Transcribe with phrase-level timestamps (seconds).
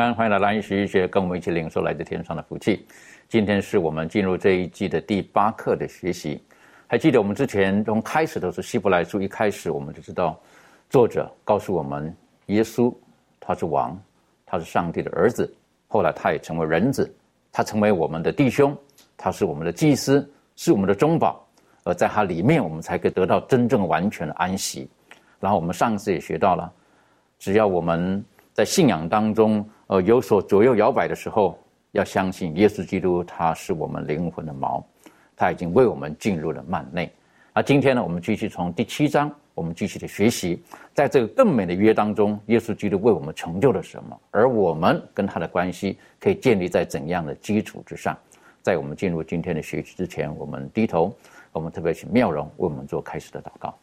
[0.00, 2.86] 欢迎来到安息医学，跟我们一起领受来自天上的福气。
[3.28, 6.42] 今天是我们进入这一季的第八课的学习。
[6.86, 10.40] 还记得我们之前从开始都是希伯来书，一开始我们就知道，
[10.88, 12.92] 作者告诉我们，耶稣
[13.38, 13.94] 他是王，
[14.46, 15.54] 他是上帝的儿子，
[15.86, 17.14] 后来他也成为人子，
[17.52, 18.74] 他成为我们的弟兄，
[19.18, 20.26] 他是我们的祭司，
[20.56, 21.46] 是我们的中保，
[21.84, 24.88] 而在他里面，我们才可以得到真正完全的安息。
[25.38, 26.72] 然后我们上次也学到了，
[27.38, 31.58] 只要我们在信仰当中，呃，有所左右摇摆的时候，
[31.90, 34.80] 要相信耶稣基督，他是我们灵魂的锚，
[35.34, 37.12] 他已经为我们进入了幔内。
[37.52, 40.62] 那今天呢，我们继续从第七章，我们继续的学习，
[40.94, 48.16] 在这个更美的约当中，耶稣基督为我们成就了什么，而我们跟他的关系可以建立在怎样的基础之上？
[48.62, 51.12] 在我们进入今天的学习之前，我们低头，
[51.50, 53.74] 我们特别请妙容为我们做开始的祷告。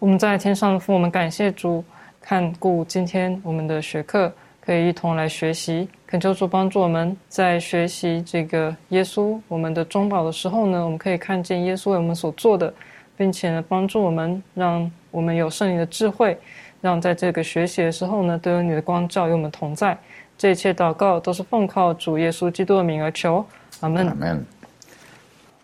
[0.00, 1.84] 我们在天上的父，我们感谢主
[2.20, 4.32] 看顾今天我们的学课，
[4.68, 5.88] 可以一同来学习。
[6.06, 12.70] 恳求主帮助我们在学习这个耶稣我们的中保的时候呢，我们可以看见耶稣为我们所做的，
[13.16, 16.36] 并且呢帮助我们，让我们有圣灵的智慧，
[16.82, 19.96] 让在这个学习的时候呢，都有你的光照与我们同在。
[20.36, 23.42] 这一切祷告都是奉靠主耶稣基督的名而求，
[23.80, 24.06] 阿门。
[24.06, 24.44] 阿门。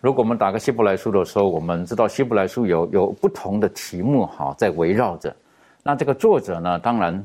[0.01, 5.35] 如果我们打个希伯来书的时候，我们知道希伯来书有有不同的题目哈，在围绕着。
[5.83, 7.23] 那这个作者呢，当然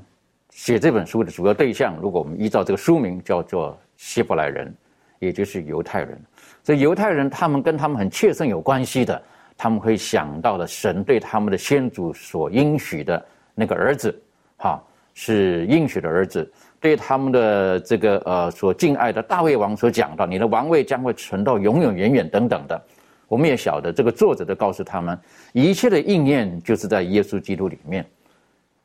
[0.51, 4.75] 写这本书的主要对象，如果我们依照这个书名叫做希伯来人，
[5.19, 6.21] 也就是犹太人。
[6.63, 9.21] 所以犹太人他们跟他们很切身有关系的，
[9.57, 13.25] 他们会想到了神对他们的先祖所应许的
[13.55, 14.23] 那个儿子，
[14.59, 14.83] 哈，
[15.15, 16.51] 是应许的儿子。
[16.81, 22.83] 对他们的这个呃所敬爱的大卫王所讲到，你的王位将会存到永永远远等等的，
[23.29, 25.19] 我们也晓得这个作者都告诉他们，
[25.53, 28.05] 一切的应验就是在耶稣基督里面。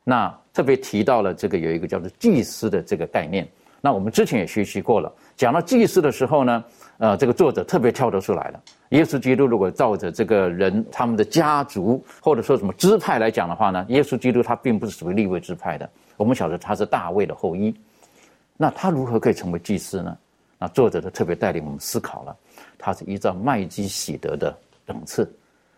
[0.06, 3.46] 那特别提到了这个有一个叫做祭司的这个概念。
[3.82, 6.64] 那我们之前也学习过了，讲到祭司的时候呢，
[6.98, 8.62] 呃，这个作者特别跳得出来了。
[8.90, 15.90] 耶稣基督如果照着这个人他们的家族或者说什么支派来讲的话呢，耶稣基督他并不是属于立位支派的。
[16.18, 17.76] 我们晓得他是大卫的后裔，
[18.56, 20.18] 那他如何可以成为祭司呢？
[20.58, 22.36] 那作者就特别带领我们思考了，
[22.78, 25.30] 他是依照麦基喜德的等次，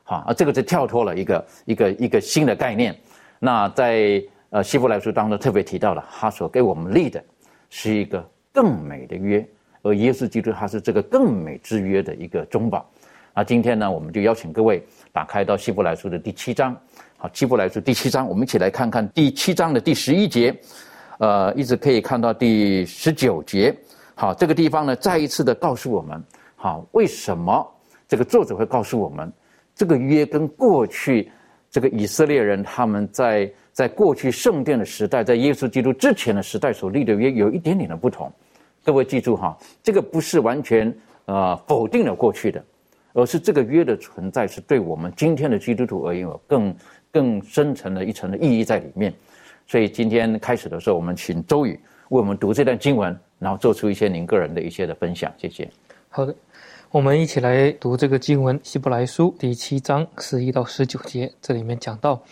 [0.03, 2.95] 好，啊，这个就跳脱了一个一个一个新的概念。
[3.39, 7.23] 那在呃希伯来书当中特别提到了，他所给我们立的
[7.69, 9.47] 是一个更美的约，
[9.81, 12.89] 而耶稣基督他是这个更美之约的一个中保。
[13.35, 16.75] 那今天呢，我们就邀请各位打开到希伯来书的第七章。
[17.17, 20.55] 好，希伯来书第七章，我们一起来看看第七章的第十一节，
[21.19, 23.75] 呃，一直可以看到第十九节。
[24.15, 26.23] 好，这个地方呢，再一次的告诉我们，
[26.55, 27.63] 好，为什么
[28.07, 29.31] 这个作者会告诉我们，
[29.75, 31.31] 这个约跟过去
[31.77, 38.33] 这个以色列人他们在在过去圣殿的时代，在耶稣基督之前的时代所立的约有一点点的不同。
[38.83, 40.91] 各位记住哈，这个不是完全
[41.25, 42.65] 呃否定了过去的，
[43.13, 46.75] 而是这个约的存在是对我们今天的基督徒而言有更。
[47.09, 49.11] 更深层的一层的意义在里面，
[49.65, 51.71] 所以今天开始的时候，我们请周宇
[52.09, 55.31] 为我们读这段经文，然后做出一些您个人的一些的分享。
[55.37, 55.67] 谢谢。
[56.09, 56.35] 好的，
[56.89, 61.29] 我们一起来读这个经文《希伯来书》第七章十一到十九节。
[61.41, 62.23] 这里面讲到，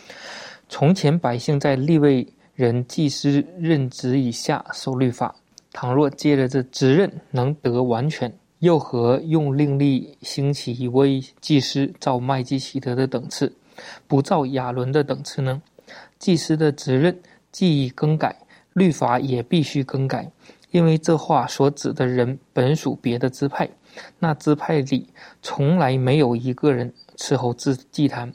[0.69, 5.35] 从前百姓在立位人祭司任职以下受律法，
[5.73, 13.53] 倘若接着这职任能得完全，又何用另立兴起一位祭司，照麦基喜德的等次？
[14.07, 15.61] 不照亚伦的等次呢？
[16.17, 17.21] 祭司的责任
[17.51, 18.33] 既已更改，
[18.71, 20.31] 律法也必须更改，
[20.71, 23.69] 因为这话所指的人本属别的支派，
[24.19, 25.07] 那支派里
[25.41, 28.33] 从来没有一个人伺候祭祭坛。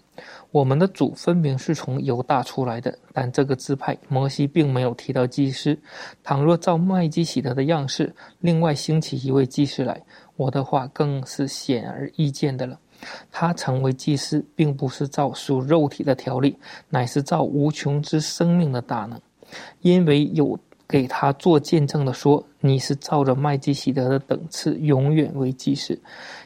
[0.50, 5.78] 我们的主分明是从犹大出来的，但这个支派摩西并没有提到祭司。
[6.24, 10.02] 倘若照麦基洗德的样式，另外兴起一位祭司来，
[10.34, 12.78] 我的话更是显而易见的了。
[13.30, 16.58] 他成为祭司，并不是照属肉体的条例，
[16.88, 19.20] 乃是照无穷之生命的大能，
[19.82, 20.58] 因为有
[20.90, 25.96] 给他做见证的说：“你是照着麦基洗德的等次，永远为祭司。”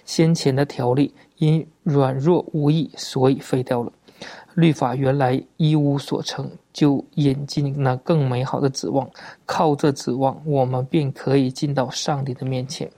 [0.04, 3.90] 先前的条例因软弱无益，所以废掉了。
[4.52, 9.08] 律法原来一无所成就，引进那更美好的指望。
[9.46, 12.90] 靠这指望，我们便可以进到上帝的面前。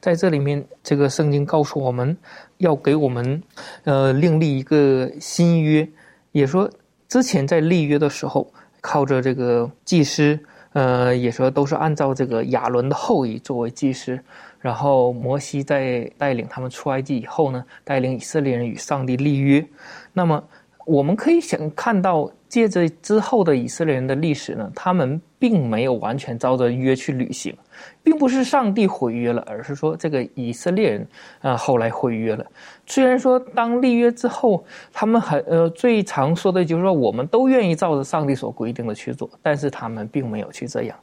[0.00, 2.14] 在这里面，这个圣经告诉我们
[2.58, 3.42] 要给我们，
[3.84, 5.88] 呃，另立一个新约。
[6.32, 6.70] 也说
[7.08, 10.38] 之前在立约的时候，靠着这个祭司，
[10.72, 14.18] 呃，也说都是按照这个亚伦的后裔作为祭司。
[14.60, 19.64] 然后摩西在带领他们出埃及以后呢，带领以色列人与上帝立约。
[20.12, 20.42] 那么
[20.84, 27.54] 我们可以想看到，借着之后的以色列人的历史呢，他们并没有完全照着约去履行。
[28.02, 31.06] 并不是上帝毁约了，而是说这个以色列人
[31.40, 32.44] 啊后来毁约了。
[32.86, 40.98] 虽然说当立约之后，他们很呃最常说的就是说我们都愿意照着上帝所规定的去做，但是他们并没有去这样。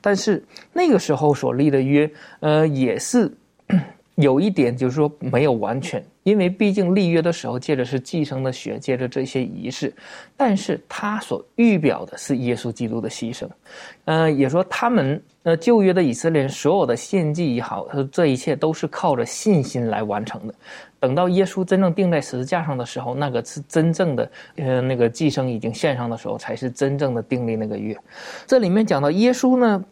[0.00, 2.08] 但是那个时候所立的约，
[2.40, 3.32] 呃也是。
[4.16, 9.92] 有一点就是说没有完全，因为毕竟立约的时候借着是寄生的血，借着这些仪式，
[10.36, 13.48] 但是他所预表的是耶稣基督的牺牲，
[14.04, 20.54] 呃，也说他们呃旧约的以色列人所有的献祭也好，这一切都是靠着信心来完成的。
[20.98, 27.96] 等到耶稣真正钉在十字架上的时候，那个是真正的呃那个寄生已经献上的时候，才是真正的订立那个约。
[28.46, 29.82] 这里面讲到耶稣呢。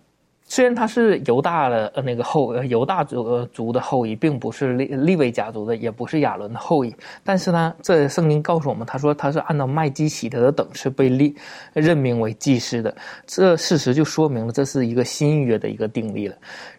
[0.49, 11.37] 虽然他是犹大的呃那个后犹大族族的后裔，并不是利利维家族的，也不是亚伦的后裔，但是呢，这圣经告诉我们，他说他是按照麦基喜德的等次被立
[11.75, 12.97] 任命为祭司的，
[13.27, 16.35] 这事实就说明了这是一个新约的一个定例了。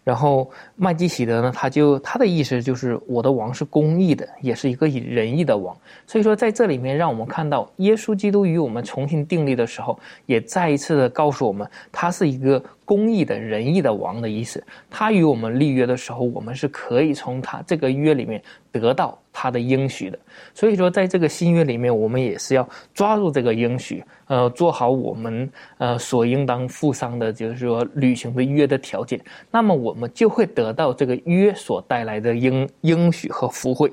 [0.10, 5.78] 然后麦基喜德呢，他就他的意思就是我的王是公义的，也是一个以仁义的王。
[6.08, 12.60] 所以说在这里面，让我们看到耶稣基督与我们重新订立的时候，也再一次的告诉我们，他是一个。
[12.90, 20.20] 公义的仁义的王的意思，他与我们立约的时候，我们是可以从他这个约里面得到他的应许的。
[20.54, 29.20] 所以说，在这个新约里面，我们也是要抓住这个应许，呃，做好我们呃所应当负上的，就是说履行的约的条件，
[29.52, 33.92] 那么我们就会得到这个约所带来的应应许和福惠。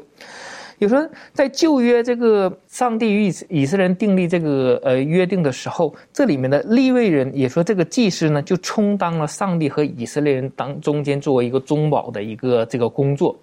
[0.79, 1.03] 有时候
[1.33, 13.35] 在旧约这个上帝与以色列人订立这个呃约定的时候，这里面的立位人也说这个祭司呢，就充当了上帝和以色列人当中间作为一个中保的一个这个工作。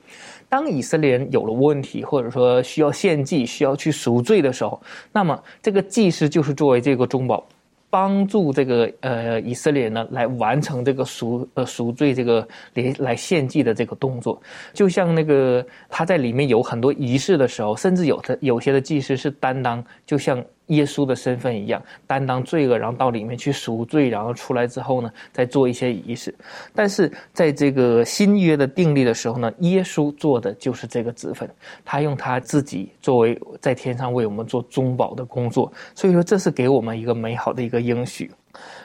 [0.53, 4.79] 当以色列人有了问题，或者说需要献祭、需要去赎罪的时候，
[5.11, 7.43] 那么这个祭司就是作为这个中保。
[7.89, 14.41] 帮助这个呃以色列人呢来完成这个赎呃赎罪这个来来献祭的这个动作，
[14.73, 20.43] 就像那个他在里面有很多仪式的时候，甚至有的有些的祭司是担当，就像。
[20.75, 26.33] 耶稣的身份一样，担当罪恶，然后到里面去赎罪，然后出来之后呢，再做一些仪式。
[26.73, 31.49] 但是在这个新约的定立的时候呢，耶稣做的就是这个职分，
[31.83, 35.71] 他用他自己作为在天上为我们做中保的工作。
[35.95, 38.29] 所以说，这是给我们一个美好的一个应许。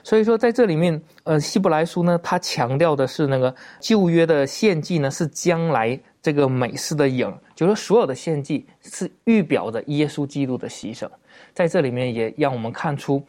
[0.03, 11.07] 所以说，在这里面，呃，希伯来书呢，他强调的是那个旧约的献祭呢，是将来这个美事的影，就是所有的献祭是预表着耶稣基督的牺牲。
[11.59, 13.21] 在这里面也让我们看出，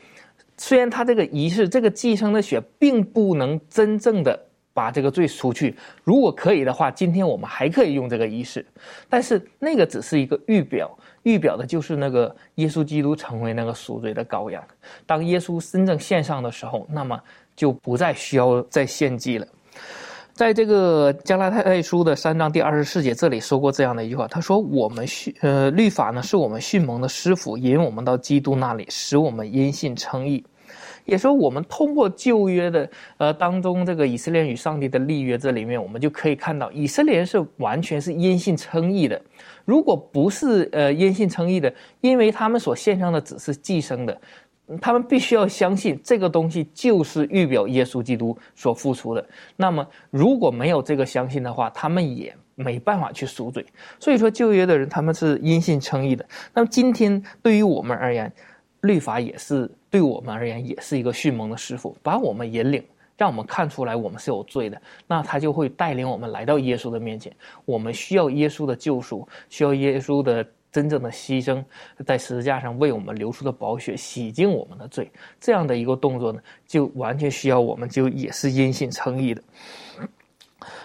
[0.56, 4.40] 虽然他这个仪式，这个寄生的血并不能真正的
[4.72, 8.64] 把这个罪除去，如果可以的话，今天我们还可以用这个仪式，
[9.10, 14.64] 但是那个只是一个预表，预表的就是那个耶稣基督成为那个赎罪的羔羊。
[15.08, 17.20] 当耶稣真正献上的时候，那么
[17.56, 19.48] 就不再需要再献祭了。
[20.40, 30.42] 在这个加拉太书的三章第二十四节，这里说过这样的一句话，他说：“我们训呃律法呢，是我们训蒙的师傅，引我们到基督那里，使我们因信称义。”
[31.04, 39.22] 也说我们通过旧约的呃当中这个以色列与上帝的立约，这里面我们就可以看到，以色列人是完全是因信称义的。
[39.66, 44.18] 如果不是呃因信称义的，因为他们所献上的只是寄生的。
[44.78, 49.26] 他们必须要相信这个东西就是预表耶稣基督所付出的。
[49.56, 53.66] 那么，如果没有这个相信的话，他们也没办法去赎罪。
[54.00, 56.26] 所以说，旧约的人他们是因信称义的。
[56.54, 58.32] 那么，今天对于我们而言，
[58.82, 62.84] 律法也是对我们而言也是一个迅猛的师傅，把我们引领，
[63.18, 64.80] 让我们看出来我们是有罪的。
[65.08, 67.36] 那他就会带领我们来到耶稣的面前。
[67.66, 70.46] 我们需要耶稣的救赎，需要耶稣的。
[70.72, 71.64] 真正的牺牲，
[72.06, 79.42] 在十字架上为我们流出的宝血洗净我们的罪，这样的一个动作呢，就完全需要我们就也是因信称义的。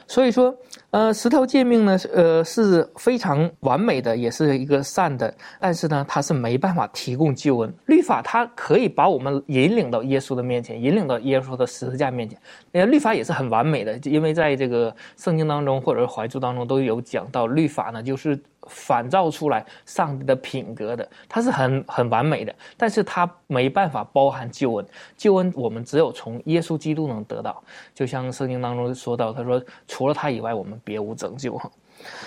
[0.06, 0.54] 所以说，
[0.90, 7.75] 呃，十条诫命呢，呃，是非常完美的，也是一个善的，但是呢，它是没办法提供救恩。
[7.87, 12.38] 律法它可以把我们引领到耶稣的面前，引领到耶稣的十字架面前。
[12.73, 18.38] 呃，律法也是很完美的，因为在这个圣经当中或者是怀著当中都有讲到，律法呢就是。
[18.66, 24.87] 反照出来上帝的品格的，它是很很完美的，但是它没办法包含救恩。
[25.18, 27.62] 救恩我们只有从耶稣基督能得到，
[27.94, 29.62] 就像圣经当中说到，他说
[29.94, 31.60] 除了他以外，我们别无拯救。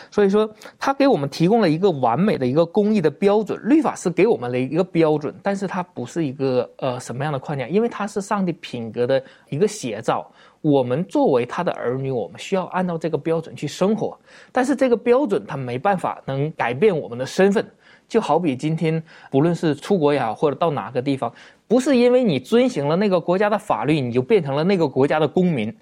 [0.09, 3.59] 所以说，他给我们提供了一个完美的一个公益的标准。
[3.61, 10.25] 律法是给我们的一个标准，但是它不是一个呃什么样的框架，因为它是上帝品格的一个写照。
[10.61, 14.17] 我们作为他的儿女，我们需要按照这个标准去生活，
[14.53, 17.69] 但是这个标准它没办法能改变我们的身份。
[18.07, 21.31] 就好比今天，不论是出国也好，或者到哪个地方，
[21.67, 25.75] 不是因为你遵循了那个国家的法律，你就变成了那个国家的公民。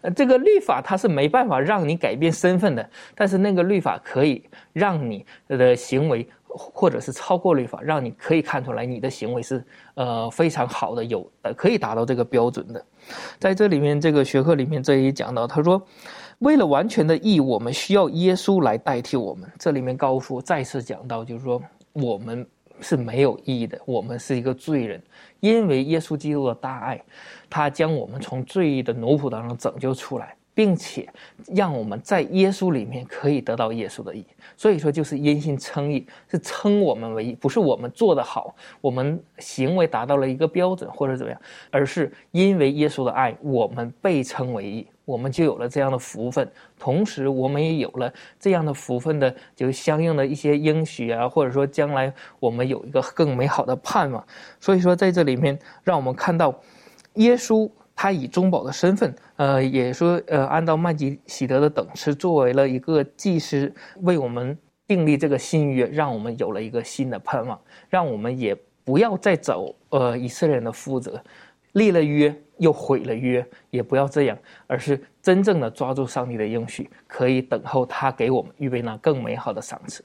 [0.00, 6.26] 呃，这个律法它是没办法让你改变身份的，但是那个律法可以让你的行为。
[6.50, 9.62] 或者是超过律法，让你可以看出来你的行为是
[9.94, 12.82] 呃非常好的，有呃可以达到这个标准的。
[13.38, 15.80] 在这里面，这个学科里面这里讲到，他说，
[16.38, 19.48] 为了完全的义，我们需要耶稣来代替我们。
[19.58, 21.62] 这里面高夫再次讲到，就是说
[21.92, 22.44] 我们
[22.80, 25.00] 是没有义的，我们是一个罪人，
[25.40, 27.00] 因为耶稣基督的大爱，
[27.48, 30.34] 他将我们从罪的奴仆当中拯救出来。
[30.58, 31.08] 并且
[31.54, 34.26] 让我们在耶稣里面可以得到耶稣的义，
[34.56, 41.40] 所以说就是因信称义，是称我们为义，不是我们做得好，我们行为达到了一个标准或者怎么样，
[41.70, 54.26] 而是因为耶稣的爱，我们被称为义，我们就有了这样的福分，同时我们也有了这样的福分的，就相应的一些应许啊，或者说将来我们有一个更美好的盼望。
[54.58, 56.52] 所以说在这里面，让我们看到
[57.18, 57.70] 耶稣。
[58.00, 64.56] 他以中保的身份，呃，也说，呃，按照麦基喜德的等次，作为了一个祭司，为我们
[64.86, 71.20] 订立这个新约，让我们有了一个新的盼望，让我们也不要再走，呃，以色列人的覆辙，
[71.72, 80.04] 立了约又毁了约，也不要这样，而是真正的抓住上帝的应许，可以等候他给我们预备那更美好的赏赐。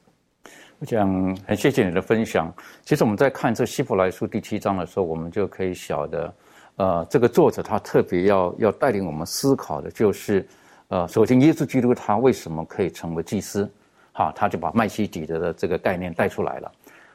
[0.80, 2.52] 我想很谢谢你的分享。
[2.84, 6.34] 其实我们在看这希伯来书第七章的时候，我们就可以晓得。
[6.76, 10.44] 呃，这个作者他特别要要带领我们思考的，就是，
[10.88, 13.72] 呃，首先耶稣基督他为什么可以成为祭司？
[14.12, 16.72] 好，他就把麦西底德的这个概念带出来了。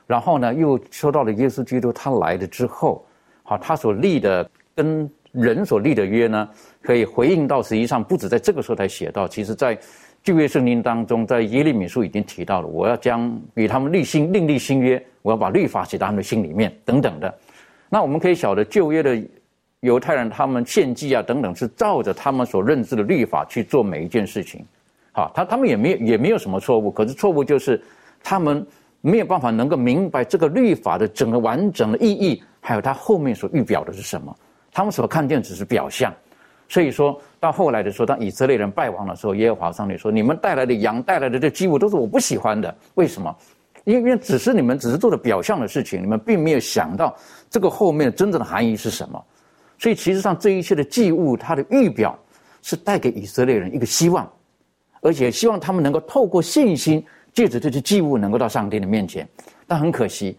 [0.06, 3.04] 然后呢，又说到了耶稣基督他来了之后，
[3.42, 6.48] 好，他所立的跟人所立的约呢，
[6.80, 9.76] 可以回应到实际上不止在这个时候才写到，其实在
[10.22, 17.36] 旧约圣经当中，在耶利米书已经提到了，我要将与他们立新另立新约，我要把律法写到他们的心里面等等的。
[17.88, 19.20] 那我们可以晓得旧约的。
[19.80, 24.64] 犹太人他们献祭啊等等，是照着他们所认知的律法去做每一件事情，
[25.12, 27.80] 好，他他们也没有也没有什么错误，可是错误就是
[28.22, 28.66] 他们
[29.00, 34.34] 没有办法能够明白这个律法的整个完整的意义，还有它后面所预表的是什么，
[34.72, 36.12] 他们所看见只是表象，
[36.68, 43.32] 所以说到后来的时候，当以色列人败亡的时候，耶和华上帝说：“你们带来的羊带来的这祭物都是我不喜欢的，为什么？
[43.84, 47.16] 因为只是你们只是做的表象的事情，你们并没有想到
[47.48, 49.24] 这个后面真正的含义是什么。”
[49.78, 52.18] 所以，其实上这一切的祭物，它的预表
[52.62, 54.28] 是带给以色列人一个希望，
[55.00, 59.26] 而且希望他们能够透过信心，借着这些祭物，能够到上帝的面前。
[59.66, 60.36] 但很可惜，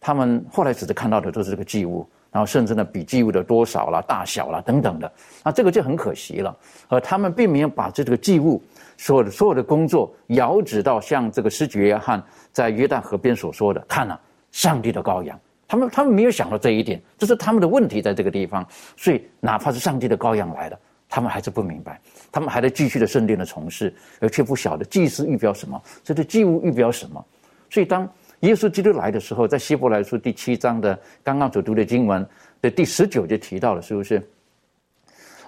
[0.00, 5.12] 他们后来只是看到的都是这个祭物，然后甚至呢，比祭物的多少啦、大小啦等等的，
[5.42, 6.56] 那这个就很可惜了。
[6.86, 8.62] 而他们并没有把这个祭物
[8.96, 14.20] 所有的所有的工作遥指到像这个施洗约翰在约旦河边所说的：“看了
[14.52, 15.36] 上帝的羔羊。”
[15.68, 18.66] 他们他们没有想到这一点，这是他们的问题在这个地方。
[18.96, 27.24] 所以，哪怕是上帝的羔羊来了，他们还是不明白，他们还在继续的圣殿的从事，而却不晓得祭司预表什么，这个祭物预表什么。
[27.68, 28.08] 所以，当
[28.40, 32.24] 耶稣基督来的时候，在希伯来书第七章的刚刚所读的经文
[32.60, 34.22] 的第十九就提到了，是不是？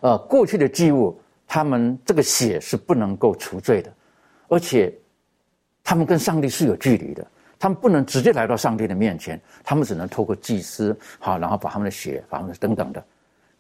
[0.01, 3.93] 呃，过去的祭物，他们这个血是不能够除罪的，
[4.49, 4.93] 而且
[5.85, 7.27] 他们跟上帝是有距离的。
[7.59, 13.05] 他们不能直接来到上帝的面前，他们只能透过祭司，好，然后把他们的血，把他们的等等的。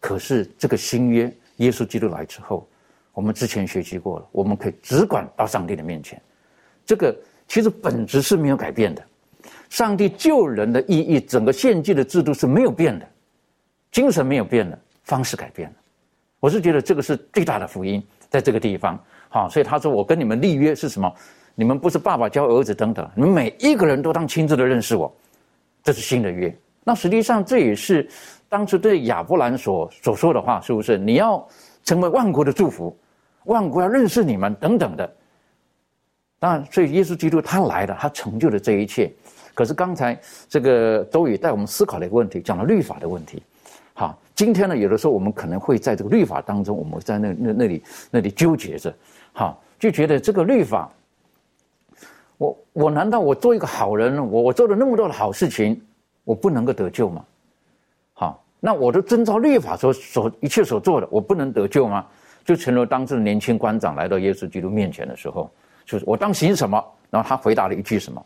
[0.01, 2.69] 可是这个新约，耶稣基督来之后，
[3.13, 6.21] 我们之前学习过了，我们可以只管到上帝的面前。
[6.87, 7.15] 这个
[7.49, 9.05] 其实本质是没有改变的，
[9.69, 13.09] 上帝救人的意义，整个献祭的制度是没有变的，
[13.91, 15.75] 精神没有变的，方式改变了。
[16.39, 18.01] 我是觉得这个是最大的福音，
[18.31, 18.97] 在这个地方，
[19.29, 21.13] 好，所以他说我跟你们立约是什么？
[21.59, 25.13] 你们不是爸爸教儿子等等，你们每一个人都当亲自的认识我，
[25.83, 26.57] 这是新的约。
[26.85, 28.09] 那实际上这也是
[28.49, 30.97] 当时对亚伯兰所所说的话，是不是？
[30.97, 31.45] 你要
[31.83, 32.97] 成为万国的祝福，
[33.47, 35.13] 万国要认识你们等等的。
[36.39, 39.13] 当然，所以耶稣基督他来了，他成就了这一切。
[39.53, 40.17] 可是刚才
[40.49, 43.43] 这个周宇带我们思考的一个问题，讲了律法的问题。
[43.95, 48.95] 好，今天呢，有的时候我们可能会在这个律法当中，我们在那那那里那里纠结着，
[49.33, 50.89] 好，就觉得这个律法。
[52.39, 55.81] 我我难道我做一个好人，我我做了那么多的好事情，
[56.25, 57.25] 我不能够得救吗？
[58.15, 62.07] 好，那我都遵照律法所所一切所做的，我不能得救吗？
[62.45, 65.51] 就成了当时的年轻官长来到耶稣基督面前的时候，
[65.85, 66.83] 就是我当行什么？
[67.11, 68.25] 然后他回答了一句什么？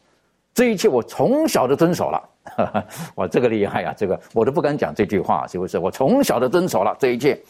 [0.55, 2.29] 这一切我从小都遵守了。
[3.15, 3.95] 我，这个厉害呀！
[3.97, 5.79] 这个我都不敢讲这句话，是不是？
[5.79, 7.41] 我从小都遵守了这一切。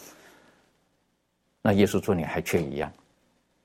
[1.62, 2.92] 那耶稣说你还缺一样。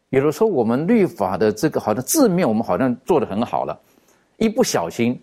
[0.10, 3.78] 有的时候，我们律法的这个好像字面，我们好像做的很好了，
[4.38, 5.22] 一不小心，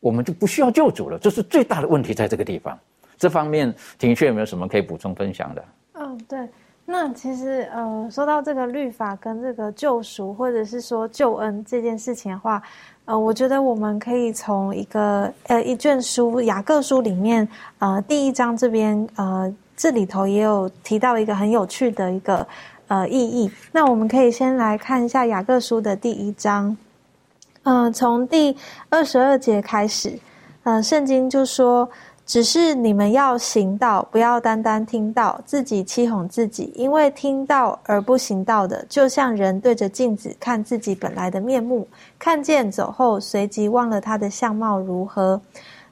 [0.00, 1.18] 我们就不需要救主了。
[1.18, 2.78] 这是最大的问题，在这个地方。
[3.18, 5.64] 这方面，庭轩有没有什么可以补充分享的？
[5.92, 6.48] 嗯，对。
[6.84, 12.60] 那其实，呃，说到这个律法跟这个救赎，或者是说救恩这件事情的话，
[13.04, 17.46] 呃，我觉得我们可以从一个呃一卷书雅各书里面，
[17.78, 22.46] 呃，第一章这边，呃，这里头也有提到一个很有趣的一个。
[22.92, 23.50] 呃，意义。
[23.72, 26.76] 那我们可以先来看一下雅各书的第一章，
[27.62, 28.54] 嗯，从第
[28.90, 30.18] 二十二节开始，
[30.64, 31.88] 呃，圣经就说
[32.26, 36.70] ：“只是你们要行道，不要单单听到，自己欺哄自己。
[36.74, 45.40] 因为听到而不行道的，就像人对着镜子看自己本来的面目，看见走后，随即忘了他的相貌如何。”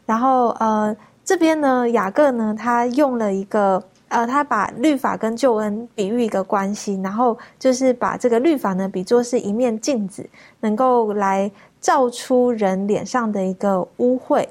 [0.05, 3.83] 然后，呃，这边呢，雅各呢，他用了一个。
[4.11, 10.29] 呃，他把律法跟救恩比喻一个关系，然后就是把这个律法呢比作是一面镜子，
[10.61, 11.51] 能够来
[11.81, 14.47] 照出人脸上的一个污秽。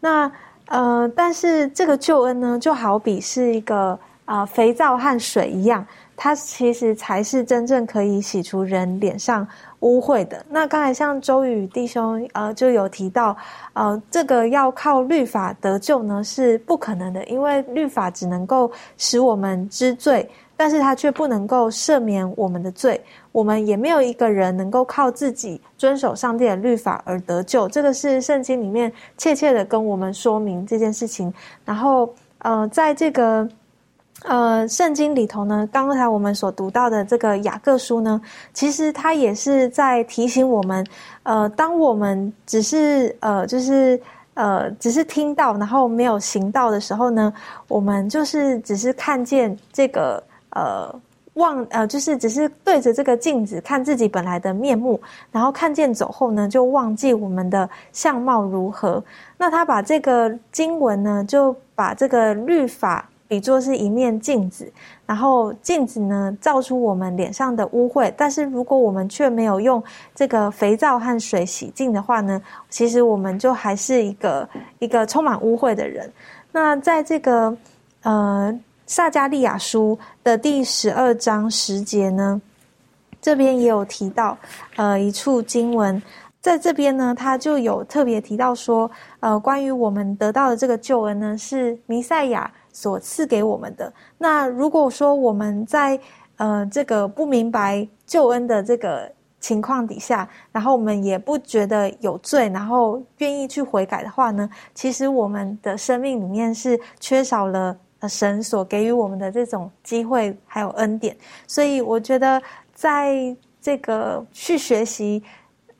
[0.00, 0.30] 那
[0.66, 5.84] 呃，但是这个救恩呢，就好比是一个啊肥皂和水一样。
[6.16, 9.46] 它其实才是真正可以洗除人脸上
[9.80, 10.44] 污秽的。
[10.48, 13.36] 那刚才像周宇弟兄呃就有提到，
[13.72, 23.00] 呃，这个要靠律法得救呢是不可能的，因为律法只能够使我们知罪，但是它却不能够赦免我们的罪。
[23.32, 27.68] 我们也没有一个人能够靠自己遵守上帝的律法而得救。
[27.68, 31.32] 这个是圣经里面切切的跟我们说明这件事情。
[31.64, 33.48] 然后呃，在这个。
[34.24, 38.20] 呃，圣经里头呢，刚才我们所读到的这个雅各书呢，
[38.52, 40.86] 其实它也是在提醒我们，
[41.22, 43.98] 呃，当我们只是呃，就是
[44.34, 47.32] 呃，只是听到，然后没有行道的时候呢，
[47.66, 50.94] 我们就是只是看见这个呃
[51.34, 55.00] 忘呃，就是只是对着这个镜子看自己本来的面目，
[55.32, 59.02] 然后看见走后呢，就忘记我们的相貌如何。
[59.38, 63.08] 那他把这个经文呢，就把这个律法。
[63.30, 64.68] 比作是一面镜子，
[65.06, 68.12] 然后镜子呢照出我们脸上的污秽。
[68.16, 69.80] 但是如果我们却没有用
[70.16, 74.48] 这个肥皂和水洗净的话呢，其实我们就还是一个
[74.80, 76.12] 一个充满污秽的人。
[76.50, 77.56] 那在这个
[78.02, 82.42] 呃撒加利亚书的第十二章十节呢，
[83.22, 84.36] 这边也有提到
[84.74, 86.02] 呃一处经文，
[86.40, 88.90] 在这边呢他就有特别提到说，
[89.20, 92.50] 呃关于我们得到的这个救恩呢是弥赛亚。
[92.80, 93.92] 所赐给我们的。
[94.16, 96.00] 那如果说我们在
[96.36, 107.76] 呃这个不明白救恩的这个情况底下，然后我们也不觉得有罪，然后愿意去悔改的话呢，其实我们的生命里面是缺少了
[108.08, 111.14] 神所给予我们的这种机会还有恩典。
[111.46, 112.40] 所以我觉得
[112.72, 115.22] 在这个去学习。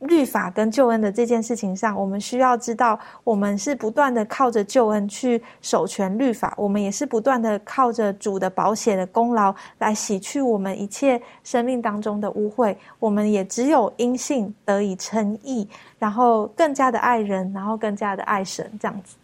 [0.00, 12.74] 律法跟救恩的这件事情上，我们需要知道，我们是不断的靠着救恩去守全律法，我们也是不断的靠着主的保险的功劳来洗去我们一切生命当中的污秽。
[12.98, 19.16] 我们也只有因信得以称义，然后更加的爱人，然后更加的爱神，这样子。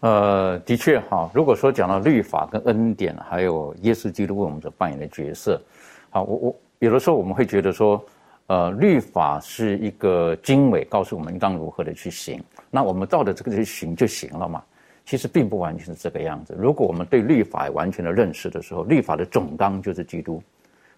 [0.00, 5.60] 呃，的确哈，如果说讲到律法跟恩典，还有耶稣基督为我们所扮演的角色，
[6.08, 8.02] 好，我我有的时候我们会觉得说。
[8.48, 12.42] 呃，律法是一个经纬，告诉我们应当如何的去行。
[12.70, 14.62] 那我们照着这个去行就行了嘛？
[15.04, 16.54] 其实并不完全是这个样子。
[16.58, 20.42] 如果我们对律法完全的认识的时候，律法的总纲就是基督。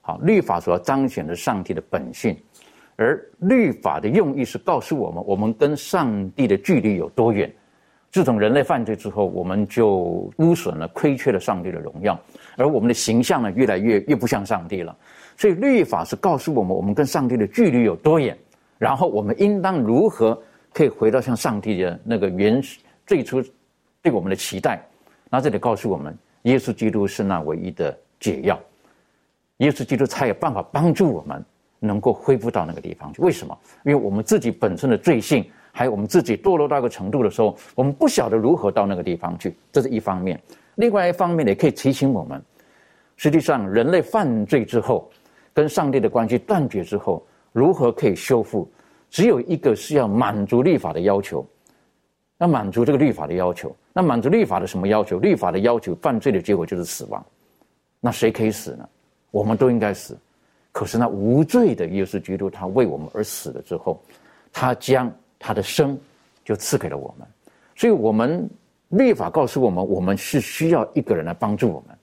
[0.00, 2.36] 好，律法所要彰显的上帝的本性，
[2.94, 7.52] 而律法的用意是告诉我们，我们跟上帝的距离有多远。
[8.12, 12.20] 自从人类犯罪之后，我们就污损了、亏缺了上帝的荣耀，
[12.56, 14.96] 而我们的形象呢，越来越越不像上帝了。
[15.40, 18.36] 所以律法是告诉我们，我们跟上帝的距离有多远，
[18.76, 20.38] 然后我们应当如何
[20.70, 23.42] 可以回到像上帝的那个原始最初
[24.02, 24.86] 对我们的期待？
[25.30, 28.60] 那这里告诉我们，耶稣基督是那唯一的解药，
[29.56, 31.42] 耶稣基督才有办法帮助我们
[31.78, 33.22] 能够恢复到那个地方去。
[33.22, 33.58] 为什么？
[33.86, 40.38] 因为我们自己本身的罪性，还有我们自己堕落到一个程度的时候，我们不晓得如何到那个地方去，这是一方面。
[40.74, 42.42] 另外一方面，也可以提醒我们，
[43.16, 45.10] 实际上人类犯罪之后，
[45.60, 48.66] 跟上帝的关系断绝之后，如何可以修复？
[49.10, 51.46] 只有一个是要满足律法的要求，
[52.38, 53.76] 那满足这个律法的要求。
[53.92, 55.18] 那满足律法的什么要求？
[55.18, 57.22] 律法的要求，犯罪的结果就是死亡。
[58.00, 58.88] 那谁可以死呢？
[59.30, 60.16] 我们都应该死。
[60.72, 64.00] 可是那无罪的耶稣基督，他为我们而死了之后，
[64.50, 65.98] 他将他的生
[66.42, 67.28] 就赐给了我们。
[67.76, 68.48] 所以，我们
[68.88, 71.94] 律法告诉我们，我们是需要一个人来帮助我们，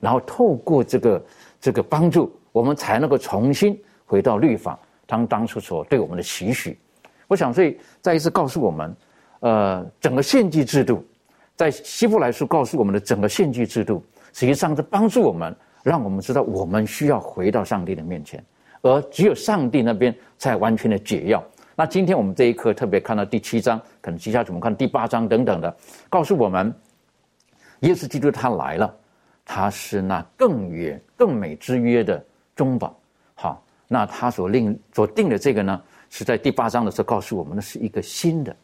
[0.00, 1.24] 然后透过这个
[1.60, 4.78] 这个帮助，我们才能够重新回到律法。
[5.06, 6.78] 当当初所对我们的期许，
[7.26, 8.96] 我想，所以再一次告诉我们，
[9.40, 11.04] 呃，整个献祭制度，
[11.56, 18.42] 在希伯来书告诉我们的整个献祭制度，实际上是帮助我们，让我们知道我们需要回到上帝的面前，
[18.82, 21.44] 而只有上帝那边才完全的解药。
[21.74, 25.76] 那今天我们这一课特别看到第七章，可能接下来怎么看第八章等等的，
[26.08, 26.72] 告诉我们，
[27.80, 28.96] 耶稣基督他来了，
[29.44, 32.96] 他是那更远更美之约的中保，
[33.34, 33.60] 好。
[33.86, 38.56] 那他所令所定的这个呢，是在第八章的时候告诉我们，那是一个新的，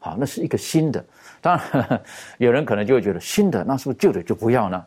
[0.00, 1.02] 好，那是一个新的。
[1.40, 2.02] 当然，
[2.38, 4.84] 有人可能就会觉得新的，那是不是旧的就不要呢？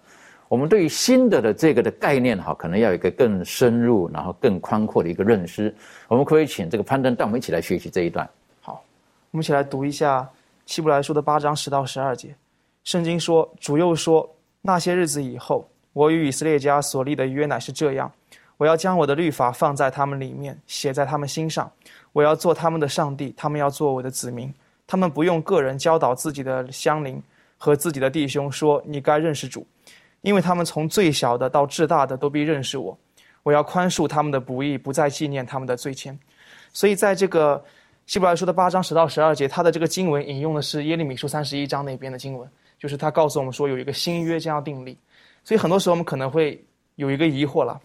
[0.50, 5.74] 我们对于新的的这个的概念，哈，可能要有一个更深入，然后更宽阔的一个认识。
[6.10, 8.30] 我们可以请这个攀登带我们一起来学习这一段。
[8.62, 8.84] 好，
[9.32, 10.28] 我们一起来读一下
[10.66, 12.36] 希伯来书的八章十到十二节。
[12.84, 14.30] 圣经说：“主又说，
[14.62, 18.12] 那些日子以后，我与以色列家所立的约乃是这样。”
[18.60, 21.72] 我要将我的律法放在他们里面，写在他们心上。
[22.12, 24.54] 我要做他们的上帝，他们要做我的子民。
[24.86, 27.24] 他们不用个人教导自己的乡邻
[27.58, 29.66] 和自己的弟兄说：“你该认识主。”
[30.24, 32.98] 因为他们从最小的到至大的都必认识我。
[33.44, 36.14] 我要宽恕他们的不义，不再纪念他们的罪愆。
[36.74, 37.64] 所以，在这个
[38.08, 44.98] 希伯来书的八章十到十二节，他的这个经文引用的是耶利米书三十一章那边的经文，就是他告诉我们说有一个新约将要定立。
[45.46, 46.62] 所以，很多时候我们可能会
[46.96, 47.80] 有一个疑惑了。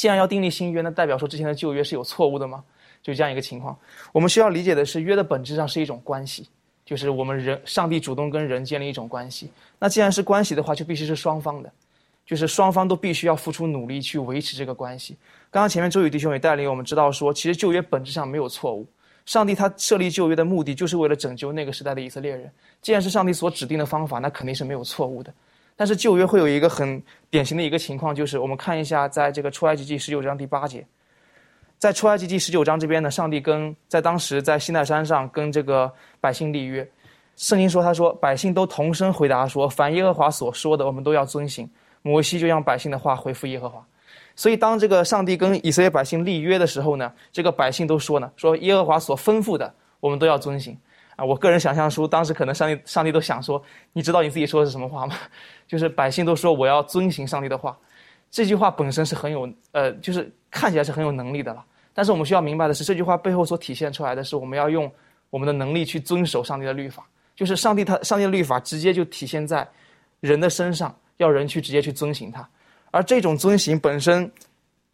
[0.00, 2.64] 既然要订立新约，那代表说之前的旧约是有错误的吗？
[3.02, 3.78] 就这样一个情况。
[4.12, 6.48] 我们需要理解的是，约的本质上是一种关系，
[6.86, 9.50] 就是我们人上帝主动跟人建立一种关系。
[9.78, 11.70] 那既然是关系的话，就必须是双方的，
[12.24, 15.14] 就是双方都必须要付出努力去维持这个关系。
[15.50, 18.86] 刚刚前面周宇弟兄也带领我们知道说，其实旧约本质上没有错误。
[19.26, 22.50] 上帝他设立旧约的目的，就是为了拯救那个时代的以色列人。
[22.80, 25.30] 既然是上帝所指定的方法，那肯定是没有错误的。
[25.80, 30.86] 但是旧约会有一个很典型的一个情况，就是我们看一下，在这个出埃及记十九章第八节，
[31.78, 35.90] 在出埃及记十九章这边呢，上帝跟在当时在西奈山上跟这个
[36.20, 36.86] 百姓立约，
[37.36, 41.66] 圣经说他说百姓都同声回答说，凡耶和华所说的，我们都要遵行。
[42.02, 43.82] 摩西就让百姓的话回复耶和华，
[44.36, 50.76] 所以当这个上帝跟以色列百姓立约的时候呢，这个百姓都说呢，说耶和华所吩咐的，我们都要遵行。
[51.20, 55.14] 啊，我个人想象出当时可能上帝上帝都想说，你知道你自己说的是什么话吗？
[55.68, 57.76] 就是百姓都说我要遵行上帝的话，
[58.30, 61.62] 这句话本身是很有呃，就是看起来是很有能力的了。
[61.92, 64.90] 但是我们需要明白的是，这句话背后所体现出来的是，我们要用
[65.28, 67.06] 我们的能力去遵守上帝的律法。
[67.36, 69.68] 就是上帝他上帝的律法直接就体现在
[70.20, 72.48] 人的身上，要人去直接去遵行它。
[72.90, 74.30] 而这种遵行本身，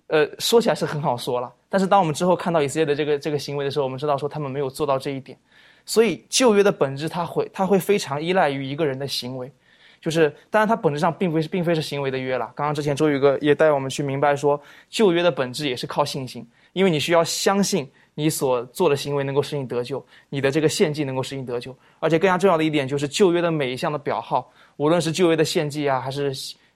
[0.08, 1.52] 呃，说起来是很好说了。
[1.68, 5.38] 但是当我们之后看到以色列的这个这个行为的时候，我们知道说他们没有做到这一点。
[5.86, 9.50] 所以旧约的本质，它会它会非常依赖于一个人的行为，
[10.00, 12.52] 就是当然它本质上并非是并非是行为的约了。
[12.56, 21.74] 刚刚之前周宇哥也带我们去明白说，旧约的本质也是靠信心，因为你需要相信你所做的行为能够使你得救，你的这个献祭能够使你得救。
[22.00, 26.32] 而且更加重要的一点就是旧约的每一项的表号，无论是旧约的献祭啊，还是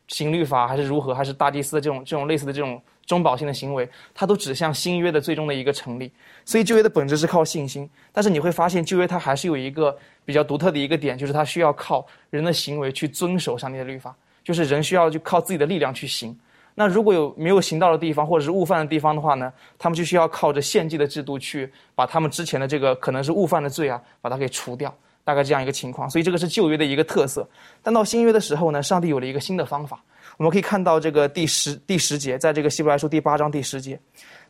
[0.07, 2.81] 行律法，还是如何，还是大祭司的这种这种类似的这种。
[3.11, 6.13] 中保性的行为，它都指向新约的最终的一个成立。
[6.45, 16.39] 所以旧约的本质是靠信心，但是你会发现旧约它还是有一个比较独特的一个点，就是它需要靠人的行为去遵守上帝的律法，就是人需要就靠自己的力量去行。
[16.77, 24.95] 那如果有没有行到的地方，或者是误犯的地方的话呢，他们就需要靠着献祭的制度去把他们之前的这个可能是误犯的罪啊，把它给除掉。
[25.23, 26.09] 大概这样一个情况。
[26.09, 27.47] 所以这个是旧约的一个特色。
[27.83, 30.03] 但到新约的时候呢，上帝有了一个新的方法。
[30.41, 34.01] 我们可以看到这个第十第十节，在这个希伯来书第八章第十节，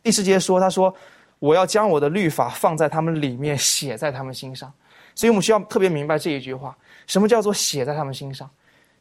[0.04, 0.94] 第十节说：“他说，
[1.40, 4.72] 我要将我的律法放在他们里面，写在他们心上。”
[5.16, 8.48] 所以我们需要特别明白这一句话：什么叫做写在他们心上？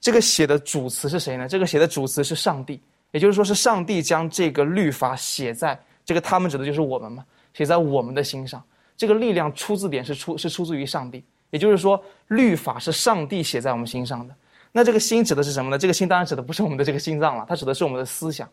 [0.01, 1.47] 这个写的主词是谁呢？
[1.47, 7.23] 这个写的主词是上帝，也就是说是上帝将这个律法写在这个他们指的就是我们嘛？
[7.53, 8.59] 写在我们的心上。
[8.97, 14.33] 这个力量出自点是出是出自于上帝，也就是说，律法是上帝写在我们心上的。
[14.71, 15.77] 那这个心指的是什么呢？
[15.77, 18.47] 这个心当然指的不是我们的这个心脏了，它指的是我们的思想。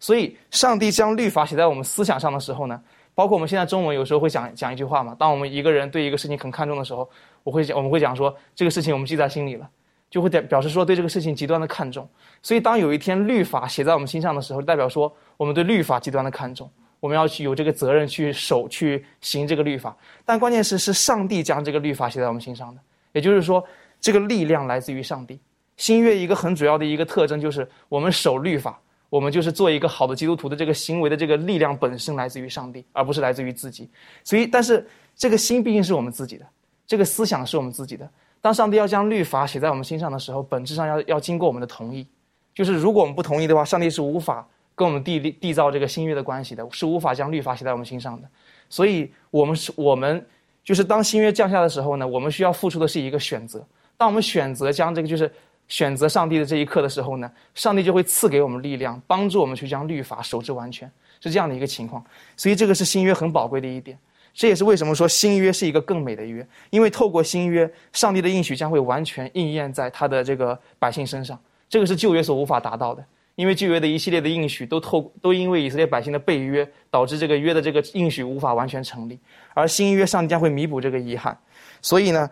[0.00, 2.82] 所以，上帝将律法写在我们思想上的时候呢，
[3.14, 5.14] 包括我们现在中文有时候会讲讲一句话嘛。
[5.18, 7.08] 当我们一个人对一个事情很看重的时候，
[7.44, 9.68] 我会讲我们会讲说这个事情我们记在心里了，
[10.10, 12.08] 就会表表示说对这个事情极端的看重。
[12.42, 19.96] 所以，当有一天律法写在我们心上的时候，代表说我们对律法极端的看重，我们要去有这个责任去守去行这个律法。
[20.24, 22.80] 但关键是是上帝将这个律法写在我们心上的，
[23.12, 23.62] 也就是说，
[24.00, 25.38] 这个力量来自于上帝。
[25.80, 33.88] 新约一个很主要的一个特征就是我们守律法，我们就是做一个好的基督徒的这个行为的这个力量本身来自于上帝，而不是来自于自己。
[34.22, 36.44] 所以，但是这个心毕竟是我们自己的，
[36.86, 38.06] 这个思想是我们自己的。
[38.42, 42.06] 当上帝要将律法写在我们心上的时候，本质上要要经过我们的同意。
[42.54, 48.28] 就是如果我们不同意的话，上帝是无法跟我们缔缔造这个新约的关系的，是无法将律法写在我们心上的。
[48.68, 50.22] 所以，我们是我们
[50.62, 53.66] 就是当新约降下的时候呢，我们需要付出的是一个选择。
[53.96, 55.32] 当我们选择将这个就是。
[55.70, 62.04] 选择上帝的这一刻的时候呢，上帝就会赐给我们力量，帮助我们去将律法守之完全，是这样的一个情况。
[62.36, 63.96] 所以这个是新约很宝贵的一点，
[64.34, 71.38] 这也是为什么说新约是一个更美的约，因为透过新约，上帝的应许将会完全应验在他的这个百姓身上。
[71.68, 73.04] 这个是旧约所无法达到的，
[73.36, 79.16] 因为旧约的一系列的应许都透都因为以色列百姓的背约，导致这个约的这个应许无法完全成立，
[79.54, 81.38] 而新约上帝将会弥补这个遗憾。
[81.80, 82.28] 所以呢。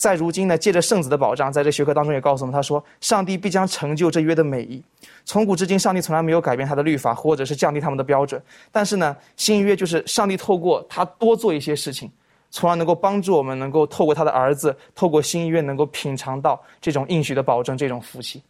[0.00, 4.82] 在如今呢，借着圣子的保障，在这学科当中也告诉我们，他说，上帝必将成就这约的美意。
[5.26, 8.42] 从古至今，上帝从来没有改变他的律法，或者是降低他们的标准。
[8.72, 12.10] 但是呢，新约就是上帝透过他多做一些事情，
[12.50, 18.42] 从而能够帮助我们，能够透过他的儿子，透过新约，能够品尝到这种应许的保证，这种福气。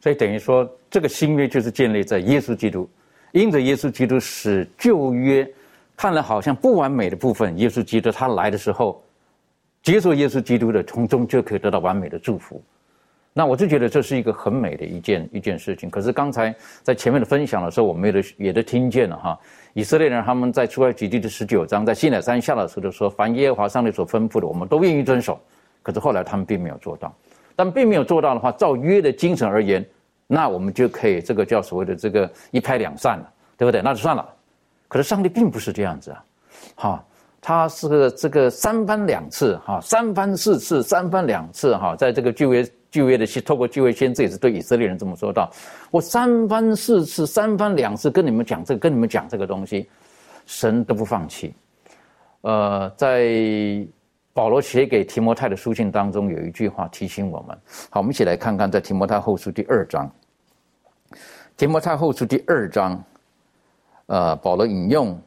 [0.00, 2.88] 所以等于说，这个新约就是建立在耶稣基督，
[3.32, 5.52] 因着耶稣基督使旧约
[5.96, 9.03] 看来好像不完美的部分，耶稣基督他来的时候。
[9.84, 12.60] 接受耶稣基督的，从中就可以得到完美的祝福。
[13.34, 15.90] 那我就觉得这是一个很美的一件一件事情。
[15.90, 19.38] 可是刚才在前面的分享的时候，我们也都也都听见了哈。
[19.74, 25.38] 以色列人他们在出埃及记的十九章，在西奈山下的时候就说：“凡耶和华上帝所吩咐的，我们都愿意遵守。”
[25.82, 27.14] 可是后来他们并没有做到。
[27.54, 29.84] 但并没有做到的话，照约的精神而言，
[30.26, 33.82] 那我们就可以这个叫所谓的这个一拍两散了，对不对？
[33.82, 34.26] 那就算了。
[34.88, 36.24] 可是上帝并不是这样子啊，
[36.76, 37.04] 哈。
[37.46, 45.50] 他是这个三番两次哈，三番四次，三番两次哈，在这个旧约旧约的透过旧约先知也是对以色列人这么说道：
[45.90, 49.90] 我三番四次，三番两次跟你们讲这个，跟你们讲这个东西，
[50.46, 51.54] 神都不放弃。
[52.40, 53.86] 呃，在
[54.32, 57.54] 保罗写给提摩太的书信当中，有一句话提醒我们。
[57.90, 60.10] 好，我们一起来看看在提摩太后书第二章。
[61.58, 63.04] 提摩太后书第二章，
[64.06, 65.20] 呃，保罗引用。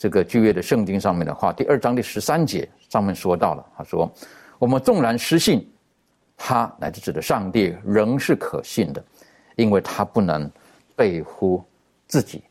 [0.00, 4.10] 这个旧约的圣经上面的话，第二章第十三节上面说到了，他说
[4.58, 5.70] ：“我们纵然失信，
[6.38, 9.04] 他乃至指的上帝仍是可信的，
[9.56, 10.50] 因为他不能
[10.96, 11.62] 背乎
[12.06, 12.42] 自己。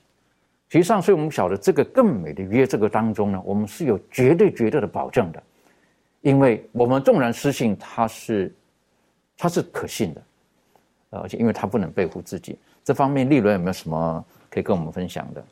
[0.67, 5.41] 实际上，所以我们晓得这个更美的约，这个当中呢，我们是有绝对绝对的保证的，
[6.21, 8.55] 因为我们纵然失信，他是
[9.35, 10.21] 他是可信的，
[11.19, 12.59] 而且因为他不能背乎自己。
[12.83, 15.43] 这方面，利伦有没有什么可以跟我们分享的？”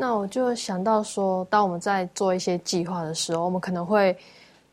[0.00, 4.16] 那我就想到说，当我们在做一些计划的时候，我们可能会，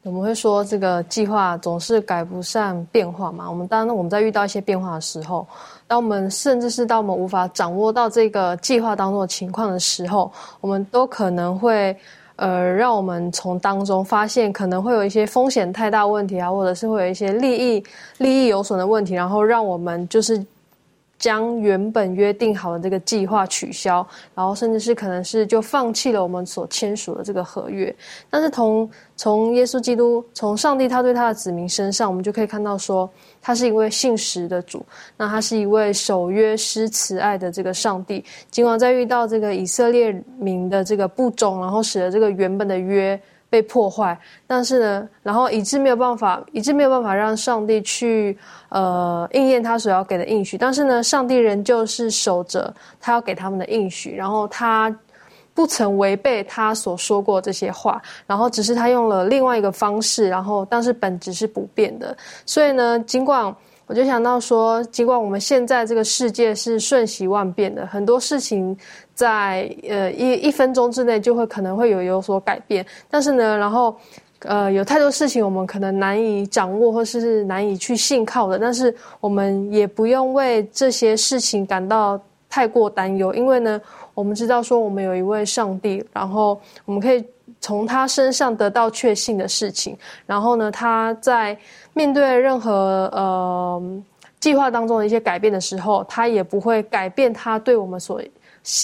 [0.03, 3.49] 我们会说这个计划总是改不上变化嘛。
[3.49, 5.45] 我们当我们在遇到一些变化的时候，
[5.85, 11.93] 当我们甚至是当我们无法掌握到这个计划当中的情况的时候，我们都可能会，
[12.37, 17.83] 呃，让我们从当中发现可能会有一些风险太大问题啊，或者是会有一些利益
[18.19, 20.41] 利益有损的问题，然后让我们就是。
[21.19, 27.93] 将原本约定好的这个计划取消，然后甚至是可能是就放弃了我们所签署的这个合约。
[28.29, 33.09] 但是从从耶稣基督、从上帝他对他的子民身上，我们就可以看到说，
[33.41, 34.85] 他是一位信实的主，
[35.17, 38.23] 那他是一位守约施慈爱的这个上帝。
[38.51, 43.19] 尽管在遇到这个以色列民的这个不忠，然后使得这个原本的约。
[43.49, 48.37] 被破坏，但是呢，然后以致没有办法，以致没有办法让上帝去
[48.69, 50.57] 呃应验他所要给的应许。
[50.57, 54.93] 但是呢，上帝仍旧是守着他要给他们的应许，然后他
[55.53, 62.15] 不曾违背他所说过这些话，然后只是他用了另外一个方式，然后但是本质是不变的。
[62.45, 63.55] 所以呢，尽管
[63.85, 68.77] 我就想到说，尽管我们现在这个世界是瞬息万变的，很多事情。
[69.17, 73.97] 在呃一一分钟之内就会可能会有有所改变，但是呢，然后
[74.43, 83.81] 呃有太多事情我们可能难以掌握或是难以去信靠的，但是我们也不用为这些事情感到太过担忧，因为呢，
[84.13, 87.25] 我们知道说我们有一位上帝，然后我们可以
[87.59, 89.97] 从他身上得到确信的事情。
[90.27, 91.57] 然后呢，他在
[91.93, 93.81] 面对任何呃
[94.39, 98.21] 计划当中的一些改变的时候，他也不会改变他对我们所。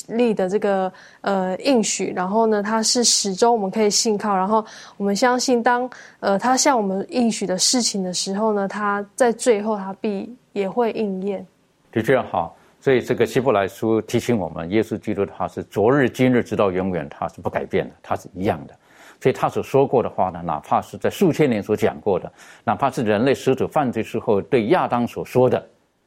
[0.08, 0.92] 立的这个
[1.22, 4.66] 呃应许，然后呢，它是始终我们可以信靠，然后
[4.98, 11.46] 我们相信，当呃他向我们应许的事情的时候呢，他在最后他必也会应验。
[11.92, 18.74] 的确好，所以这个希伯来书提醒我们，耶稣基督他是昨日今日直到永远，他是不改变的，他是一样的。
[19.22, 22.32] 所以他所说过的话呢，哪怕是在数千年所讲过的，
[22.64, 25.66] 哪怕是人类始祖犯罪之后对亚当所说的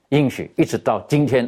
[0.09, 1.47] 应许，一直到今天。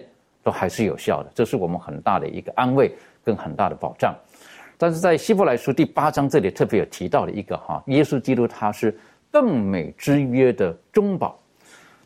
[0.48, 2.90] 都还是有效的，这是我们很大的一个安慰
[3.22, 4.16] 跟很大的保障。
[4.78, 8.98] 但是在希伯来书第八章这里特别有提到的一个哈，耶稣基督他是
[9.30, 11.38] 更美之约的中保。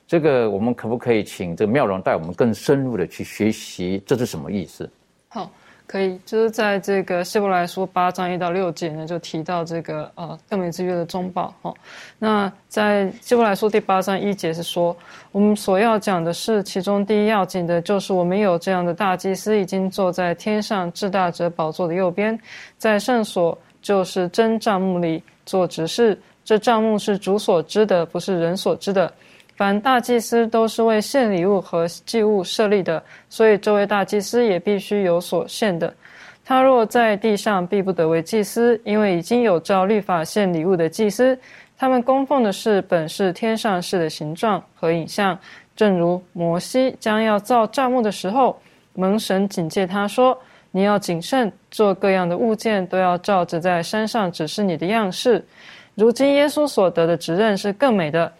[0.08, 4.90] 这个我们可不可以请这个妙容带我们更深入的去学习，这是什么意思？
[5.28, 5.48] 好。
[5.92, 11.70] 可以，就是在这个希伯来书八章一到六节呢，就提到这个呃更美之约的中保哈。
[12.18, 14.96] 那在希伯来书第八章一节是说，
[15.32, 22.40] 我们所要讲的是其中第一要紧的，就是我们有这样的大祭司，已经坐在天上至大者宝座的右边，
[22.78, 26.18] 在圣所就是真帐幕里做执事。
[26.42, 29.12] 这帐幕是主所知的，不是人所知的。
[29.56, 35.92] 凡大祭司都是为献礼物和祭物设立的，所以这位大祭司也必须有所献的。
[36.44, 41.38] 他若在地上，必不得为祭司，因为已经有照律法献礼物的祭司，
[41.78, 45.38] 他们供奉的是本是天上式的形状和影像。
[45.76, 48.60] 正如摩西将要造帐幕的时候，
[48.94, 50.36] 蒙神警戒他说
[50.72, 55.44] ：“你要谨慎，做各样的物件都要照着在山上指示你的样式。”
[55.94, 58.32] 如今耶稣所得的职任是更美的。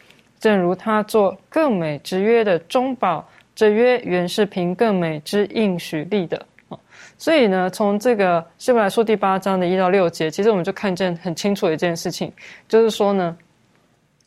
[0.43, 3.25] 正如他做更美之约的中保，
[3.55, 6.77] 这约原是凭更美之应许立的啊。
[7.17, 12.33] 所以呢，从这个希伯来书第八章的一到六节，其实我们就看见很清楚一件事情，
[12.69, 13.37] 就是说呢，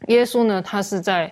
[0.08, 1.30] 耶稣呢，他是在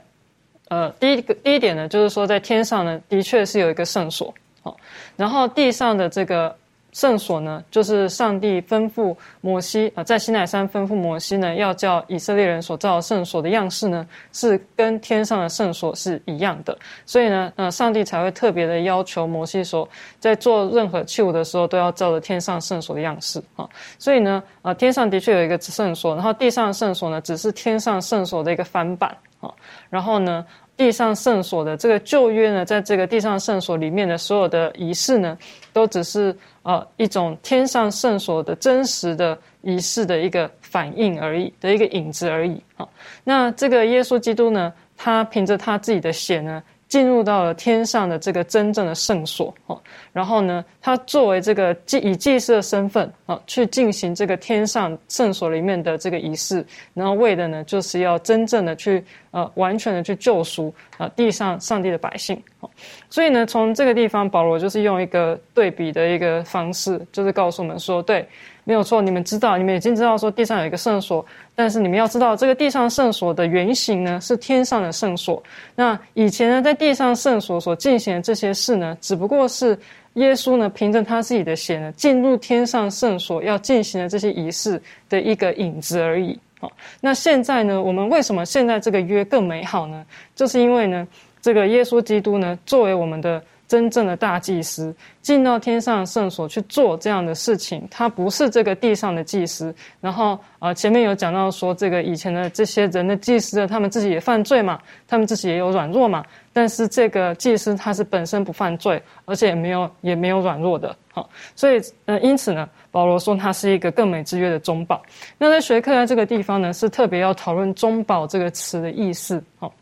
[0.68, 4.74] 呃第一个第一点呢，就是说在天上呢，的确是有一个圣所啊，
[5.16, 6.54] 然后地上的这个。
[6.94, 16.78] 圣所呢，就是上帝吩咐摩西啊，在西奈山吩咐摩西呢，要叫以色列人所造的圣所的样式呢，是跟天上的圣所是一样的。
[17.06, 19.88] 所以呢，呃，上帝才会特别的要求摩西说，
[20.20, 23.68] 在做任何器物的时候，都要照着天上圣所的样式啊。
[23.98, 29.52] 所以呢，啊，天上的确有一个圣所，然后地上的圣所呢，只是天上圣所的一个翻版啊。
[29.90, 30.46] 然后呢。
[30.76, 35.38] 地上圣所的这个旧约呢，在这个地上圣所里面的所有的仪式呢，
[35.72, 42.88] 都只是呃一种天上圣所的真实的仪式的一个反应而已，的一个影子而已啊。
[43.24, 46.62] 那这个耶稣基督呢，他凭着他自己的血呢。
[46.94, 62.70] 进入到了天上的这个真正的圣所哦，然后呢，他作为这个祭以祭司的身份啊，去进行这个天上圣所里面的这个仪式，然后为的呢，就是要真正的去呃完全的去救赎啊地上上帝的百姓哦。
[63.10, 68.24] 所以呢，从这个地方，保罗就是用一个对比的一个方式，就是告诉我们说，对。
[68.66, 75.42] 没有错，你们知道，你们已经知道说地上有一个圣所，但是你们要知道，这个地上圣所的原型呢是天上的圣所。
[75.76, 79.78] 那以前呢，在地上圣所所进行的这些事呢，只不过是
[80.14, 86.40] 耶稣呢凭着他自己的血呢进入天上圣所要进行的这些仪式的一个影子而已。
[86.60, 86.72] 好，
[87.02, 90.06] 那现在呢，我们为什么现在这个约更美好呢？
[90.36, 91.08] 就是因为呢，
[91.42, 93.44] 这个耶稣基督呢作为我们的。
[93.68, 99.74] 真正的大祭司进到天上的圣所去做这样的事情，他不是这个地上的祭司。
[100.00, 106.24] 然后呃，前面有讲到说，这个以前的这些人的祭司，他们自己也犯罪嘛，他们自己也有软弱嘛。
[106.52, 110.96] 但是这个祭司他是本身不犯罪，而且也没有也没有软弱的。
[111.12, 115.02] 好，所以呃，因此呢，保罗说他是一个更美之约的中保。
[115.38, 119.44] 那在学科在这个地方呢，是特别要讨论中保这个词的意思。
[119.58, 119.74] 好。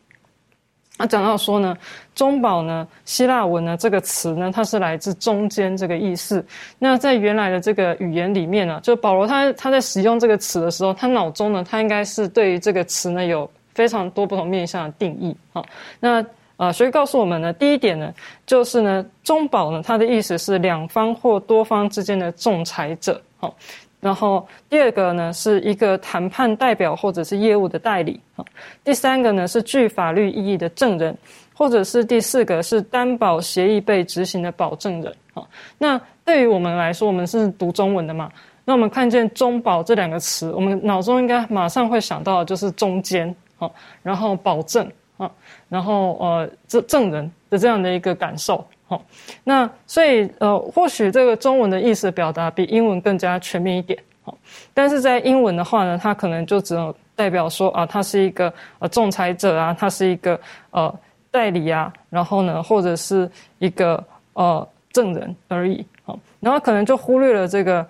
[1.02, 1.76] 那讲到说呢，
[2.14, 6.46] 中保呢，希腊文呢这个词呢，它是来自中间这个意思。
[6.78, 15.66] 那在原来的这个语言里面呢，就保罗他他在使用这个词的时候，他脑中呢，他应该是对于这个词呢有非常多不同面向的定义好。
[15.98, 16.24] 那
[16.56, 18.14] 啊，所以告诉我们呢，第一点呢，
[18.46, 23.52] 就是呢，中保呢，它的意思是两方或多方之间的仲裁者，好。
[24.02, 28.44] 然后第二个呢，是一个谈判代表或者是业务的代理啊。
[28.82, 31.16] 第三个呢，是具法律意义的证人，
[31.54, 35.44] 或者是第四个是担保协议被执行的保证人啊。
[35.78, 38.28] 那对于我们来说，我们是读中文的嘛？
[38.64, 43.70] 那我们看见“中保”这两个词，我们脑中应该马上会想到就是中间啊，
[44.02, 45.30] 然后保证啊，
[45.68, 48.66] 然后呃证证人的这样的一个感受。
[48.92, 49.02] 好，
[49.44, 53.98] 那所以呃，或许这个中文的意思表达比英文更加全面一点。
[54.22, 54.36] 好，
[54.74, 60.38] 但是在英文的话呢，它可能就只有代表说啊，他是一个呃仲裁者啊，他是一个
[60.72, 60.94] 呃
[61.30, 63.26] 代理啊，然后呢，或者是
[63.60, 65.82] 一个呃证人而已。
[66.04, 67.86] 好，然后可能就忽略了这个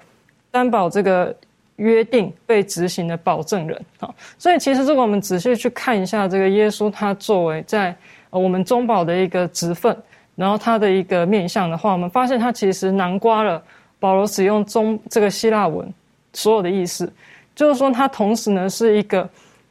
[0.52, 1.34] 担保这个
[1.76, 3.84] 约定被执行的保证人。
[3.98, 7.92] 好，所以其实如果我们仔细去看一下这个耶稣，他作为在
[8.30, 9.94] 我们中保的一个职分，
[10.34, 13.62] 然后他的一个面相的话，我们发现他其实囊括了
[13.98, 15.92] 保罗使用中这个希腊文。
[16.34, 17.12] 所有的意思，
[17.54, 19.28] 就是说他同时呢是一个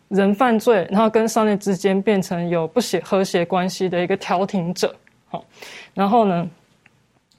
[0.10, 4.94] 人犯罪，然后跟上帝之间变成有不协和谐关系的一个调停者，
[5.28, 5.44] 好，
[5.96, 6.48] 然后呢，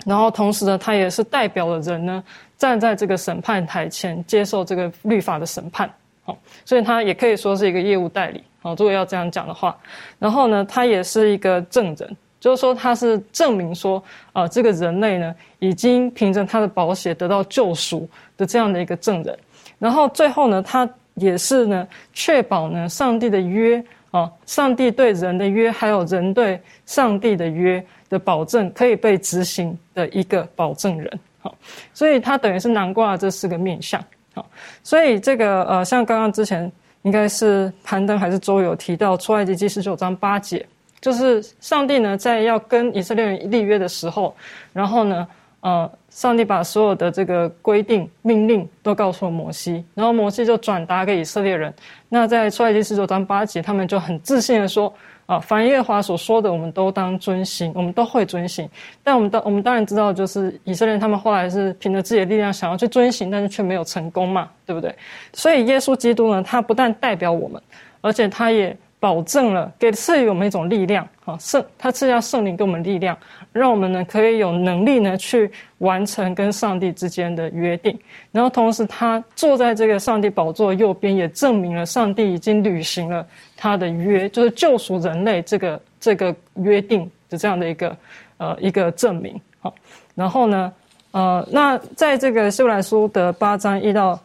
[0.05, 2.25] 然后同时呢，他也是代表了人呢
[2.59, 5.89] 站在这个审判台前接受这个律法的审判，
[6.25, 9.79] 好，所以他也可以说是一个业务代理，好，如果要这样讲的话，
[10.19, 12.17] 然后呢，他也是一个证人。
[12.43, 19.39] 就是说，他是证明说，啊，这个人类呢，已经凭着他的保险得到救赎的这样的一个证人。
[19.79, 23.81] 然后最后呢，他也是呢，确保呢，上帝的约
[24.11, 31.21] 啊，上帝对人的约，还有人对上帝的约的保证，可以被执行的一个保证人。
[31.39, 31.55] 好，
[31.95, 34.05] 所以他等于是囊括了这四个面相。
[34.35, 34.45] 好，
[34.83, 36.71] 所以这个呃，像刚刚之前
[37.03, 40.67] 应该是攀登还是周有提到出埃及记十九章八节。
[41.03, 44.33] 就是上帝呢，在要跟以色列人立约的时候，
[44.73, 45.27] 然后呢，
[45.61, 51.75] 呃，上帝把所有的这个规定命令都告诉了摩西，然后摩西就转达给以色列人。
[52.09, 54.95] 那在出埃及十九章八节，他们就很自信的说
[55.27, 58.71] ：“啊，凡耶华所说的，我们都当遵行，我们都会遵行。”
[59.03, 64.95] 但我们当我们当然知道，就是以色列人他们后来是凭着自己的力量想要去遵行，但是却没有成功嘛，对不对？
[65.33, 67.61] 所以耶稣基督呢，他不但代表我们，
[68.03, 68.77] 而且他也。
[69.03, 73.19] 保证了给赐予我们一种力量，啊，圣他赐下圣灵给我们力量，
[73.51, 77.99] 让我们呢可以有能力呢去完成跟上帝之间的约定。
[78.31, 83.27] 然后同时，他坐在这个上帝宝座右边，也证明了上帝已经履行了
[83.57, 87.97] 他的约，就是救赎人类这个这个约定的这样的一个
[88.37, 89.35] 呃一个证明。
[89.59, 89.75] 好，
[90.15, 90.73] 然后呢，
[91.11, 94.17] 呃，那在这个希伯来书的八章一到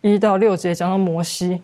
[0.00, 1.62] 一到六节讲到摩西。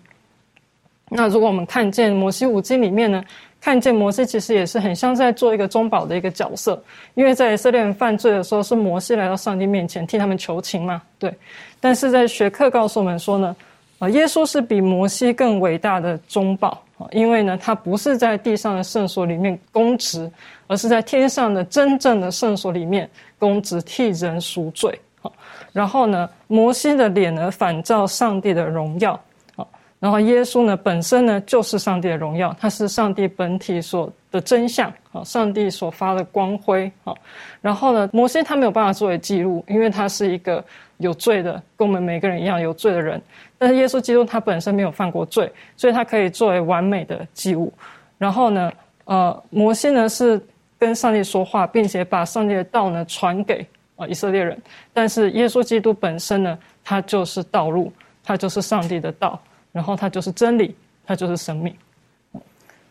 [1.12, 3.22] 那如果我们看见摩西五经里面呢，
[3.60, 6.80] 看见摩西其实也是很像在做一个中保的一个角色，
[7.14, 11.34] 因为在以色列人犯罪的时候，是摩西来到上帝面前替他们求情嘛，对。
[11.80, 13.56] 但是在学课告诉我们说呢，
[13.98, 20.30] 啊，耶稣是比摩西更伟大的中保啊，因为呢，他不是在地上的圣所里面公职，
[20.68, 25.30] 而是在天上的真正的圣所里面公职替人赎罪啊。
[25.72, 29.20] 然后呢，摩西的脸呢反照上帝的荣耀。
[30.00, 37.14] 然后耶稣呢，本身呢就是上帝的荣耀，他是上帝本体所的真相啊，上帝所发的光辉啊。
[37.60, 40.64] 然后呢，摩西他没有办法作为记录，因为他是一个
[40.96, 43.20] 有罪的，跟我们每个人一样有罪的人。
[43.58, 47.70] 但是耶稣基督他本身没有犯过罪，所以他可以作为完美的记录。
[48.16, 48.72] 然后呢，
[49.04, 50.42] 呃，摩西呢是
[50.78, 54.58] 跟上帝说话，并且把上帝的道呢传给啊以色列人。
[54.94, 57.92] 但是耶稣基督本身呢，他就是道路，
[58.24, 59.38] 他就是上帝的道。
[59.72, 61.74] 然后它就是真理，它就是生命。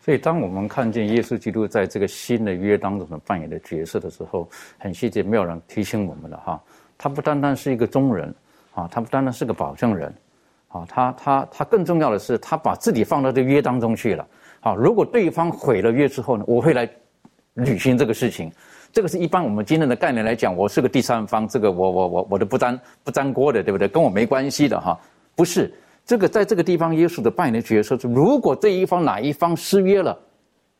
[0.02, 6.60] 所以，当我们看见耶稣基督在这个新的约当中的扮演的角色的时候，很细节，没有人提醒我们的哈。
[6.96, 8.34] 他不单单是一个中人，
[8.74, 10.12] 啊，他不单单是个保证人，
[10.68, 14.26] 啊，他他他更重要的是，他把自己放到这约当中去了。
[14.60, 16.88] 啊，如果对方毁了约之后呢，我会来
[17.54, 18.50] 履行这个事情。
[18.92, 23.86] 这个是一般我们今天的概念来讲，我是个第三方，这个我我我我都不沾不沾锅的，对不对？
[23.86, 24.98] 跟我没关系的哈，
[25.36, 25.72] 不是。
[26.04, 30.18] 这个在这个地方，耶稣的扮演的角色是：如果这一方哪一方失约了，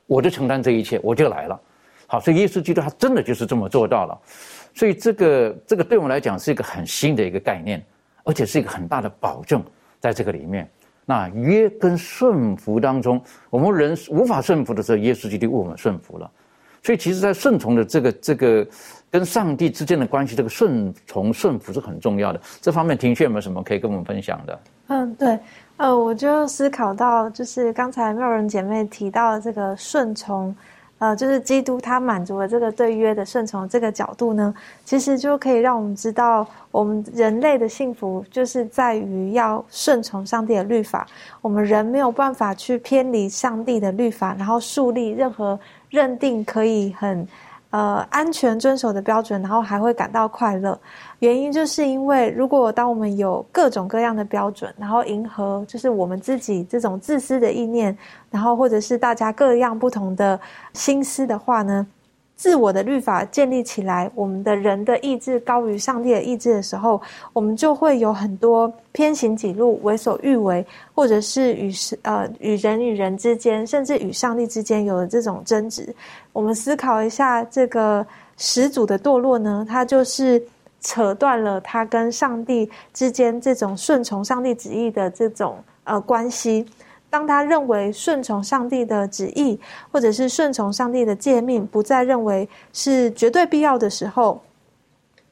[0.07, 1.61] 我就承担这一切，我就来了。
[2.07, 4.19] 好，所以耶稣基督他真的就是这么做到了。
[4.75, 7.81] 所以这个这个对我们来讲是一个很新的一个概念，
[8.25, 9.63] 而且是一个很大的保证，
[10.01, 10.69] 在这个里面。
[11.07, 16.31] 那约跟顺服当中，我们人无法顺服的时候，耶稣基督为我们顺服了。
[16.83, 18.67] 所以其实，在顺从的这个这个
[19.11, 22.41] 跟上帝之间的关系，这个顺从顺服是很重要的。
[22.61, 24.59] 这方面，庭轩有没有什么可以跟我们分享的？
[24.93, 25.39] 嗯，对，
[25.77, 30.53] 呃，我就思考到，就是刚才妙人姐妹提到的这个顺从，
[30.99, 34.53] 呃，就是基督他满足了这个对约的顺从这个角度呢，
[34.85, 41.07] 其实就可以让我们知道，我们人类的幸福就是在于要顺从上帝的律法。
[41.41, 45.57] 我们人没有办法去偏离上帝的律法，然后树立任何
[45.89, 47.29] 认定可以很。
[47.71, 50.79] 呃，安全遵守的标准，然后还会感到快乐。
[51.21, 57.97] 原因就是因为，如果当我们有各种各样的标准，然后迎合就是我们自己这种自私的意念，
[58.29, 60.39] 然后或者是大家各样不同的
[60.73, 61.87] 心思的话呢，
[62.41, 66.99] 自我的律法建立起来，我们的人的意志高于上帝的意志的时候，
[67.35, 71.71] 我们就会有很多偏行己路、为所欲为，或者是与
[72.01, 75.95] 呃与人与人之间，甚至与上帝之间有了这种争执。
[76.33, 78.07] 我们思考一下，这个
[78.39, 80.43] 始祖的堕落呢，它就是
[80.81, 86.65] 扯断了他跟上帝之间这种顺从上帝旨意的这种呃关系。
[87.11, 89.59] 当他认为顺从上帝的旨意，
[89.91, 94.41] 或者是顺从上帝的诫命，不再认为是绝对必要的时候，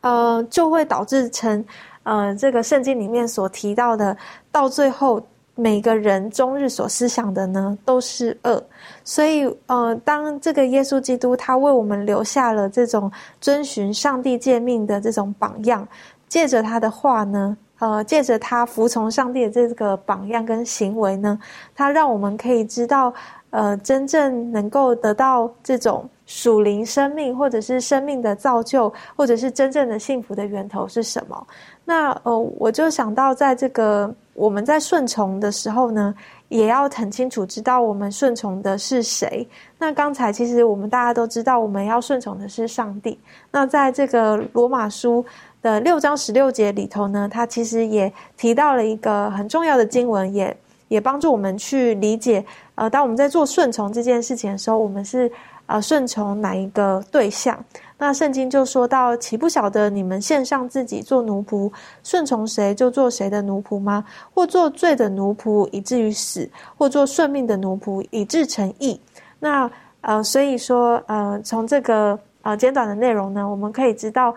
[0.00, 1.64] 呃，就会导致成，
[2.02, 4.16] 呃，这个圣经里面所提到的，
[4.50, 5.24] 到最后
[5.54, 8.62] 每个人终日所思想的呢，都是恶。
[9.04, 13.10] 所以，呃，当这个耶稣基督他为我们留下了这种
[13.40, 15.86] 遵循上帝诫命的这种榜样，
[16.28, 17.56] 借着他的话呢。
[17.78, 21.38] 呃，借着他服从上帝的这个榜样跟行为呢，
[21.76, 23.14] 他让我们可以知道，
[23.50, 31.46] 呃，真正能够得到这种属灵生命，或者是生命的造就，或者是真正的幸福的源头是什么。
[31.84, 36.12] 那呃，我就想到，在这个我们在顺从的时候呢，
[36.48, 39.48] 也要很清楚知道我们顺从的是谁。
[39.78, 43.18] 那刚才其实我们大家都知道，我们要顺从的是上帝。
[43.52, 45.24] 那在这个罗马书。
[45.60, 50.56] 的六章十六节里头呢，它其实也提到了一个很重要的经文，也
[50.88, 52.44] 也帮助我们去理解，
[52.76, 55.30] 呃，当我们在做顺从这件事情的时候，我们是
[55.66, 57.58] 呃顺从哪一个对象？
[57.98, 61.70] 那圣经就说到，岂不晓得你们献上自己做奴仆，
[62.04, 64.04] 顺从谁就做谁的奴仆吗？
[64.32, 69.00] 或做罪的奴仆以至于死，或做顺命的奴仆以致成义？
[69.40, 69.68] 那
[70.02, 74.32] 呃，所以说呃，从这个呃简短的内容呢，我们可以知道。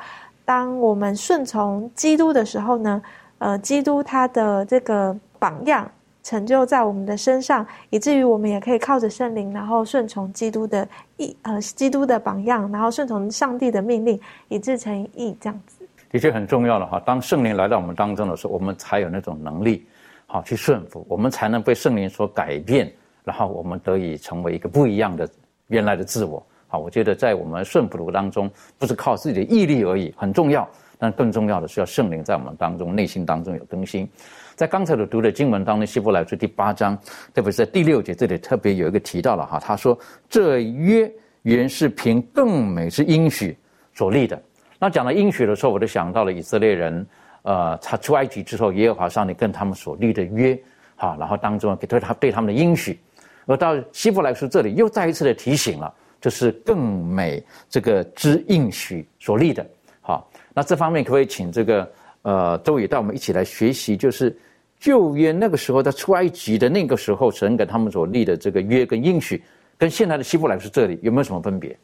[0.52, 3.02] 当我们顺从基督的时候呢，
[3.38, 5.90] 呃，基督他的这个榜样
[6.24, 10.86] 成就在我们的身上，以至于我们也可以靠着圣灵，然后顺从基督的
[11.16, 15.88] 意，呃，基督的榜样，然后顺从上帝的命令，以致成义，这样子。
[16.10, 17.02] 的确很重要了哈。
[17.06, 19.88] 当圣灵来到我们当中的时候，我们才有那种能力，
[20.28, 22.92] 好去顺服，我们才能被圣灵所改变，
[23.24, 25.30] 然后我们得以成为一个不一样的
[25.68, 26.46] 原来的自我。
[26.72, 28.50] 好，我觉得在我们顺服当中，
[28.80, 30.66] 不是靠自己的毅力而已，很重要。
[30.98, 34.10] 但更重要的是要圣灵在我们当中、内心当中有更新。
[34.56, 36.98] 在刚才的读的经文当中，希伯来书第八章，
[37.34, 40.00] 特别是在第六节这里特别有一个提到了哈，他说
[40.30, 41.12] 这约
[41.42, 43.58] 原是凭更美之应许
[43.94, 44.42] 所立的。
[44.80, 47.06] 那讲到应许的时候，我就想到了以色列人，
[47.42, 50.58] 呃，他出埃及之后，耶和华上帝跟他们所立的约，
[50.96, 52.98] 好，然后当中给对他对他们的应许，
[53.46, 55.94] 而到希伯来书这里又再一次的提醒了。
[56.22, 59.66] 就是更美这个之应许所立的，
[60.00, 61.92] 好，那这方面可不可以请这个
[62.22, 63.98] 呃周宇带我们一起来学习？
[63.98, 64.34] 就是
[64.80, 69.42] 旧约那个时候在出埃及的那个时候，神给他们所立的这个约跟应许，
[69.78, 71.76] 跟现在的希伯来书这里有没有什么分别？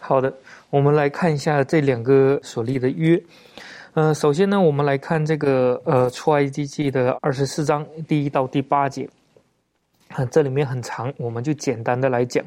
[0.00, 0.32] 好的，
[0.70, 3.22] 我们来看一下这两个所立的约。
[3.92, 9.06] 呃，首先呢，我们来看这个呃出埃及记的二十四章第一到第八节，
[10.08, 12.42] 啊，这里面很长，我们就简单的来讲。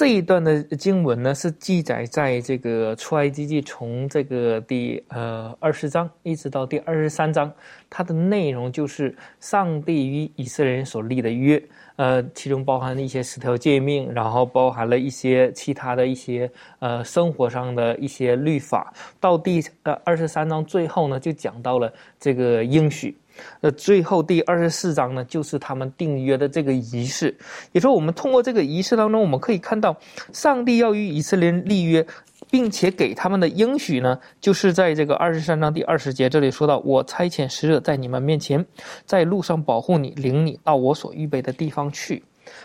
[0.00, 7.52] 这一段的经文呢，是记载在这个出埃及记从这个第呃二十章一直到第二十三章，
[7.90, 11.62] 它的内容就是上帝与以色列人所立的约，
[11.96, 18.94] 呃，其中包含了一些十条诫命，然后包含了一些其他的一些呃生活上的一些律法。
[19.20, 23.14] 到第呃二十三章最后呢，就讲到了这个应许。
[23.60, 27.36] 那最后第二十四章呢，就是他们订约的这个仪式。
[27.72, 29.96] 也说我们通过这个仪式当中，我们可以看到，
[30.32, 32.06] 上帝要与以色列人立约，
[32.50, 38.64] 并且给他们的应许呢，就是在这个二十三章第二十节这里说到：“我差遣使者在你们面前，
[39.04, 42.22] 在路上保护你，领你到我所预备的地方去。”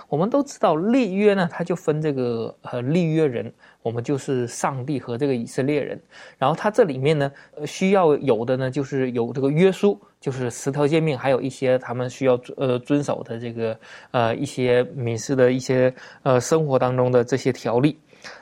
[0.09, 3.53] 我们都知道立约呢，它就分这个呃立约人。
[3.83, 6.01] 我们就是上帝和这个以色列人，
[6.39, 7.31] 然后它这里面呢，
[7.67, 13.77] 需要有的呢，就是有这个约束，就是十条诫命，还有一些他们需要呃遵守的这个
[14.09, 17.95] 呃一些民事的一些呃生活当中的这些条例，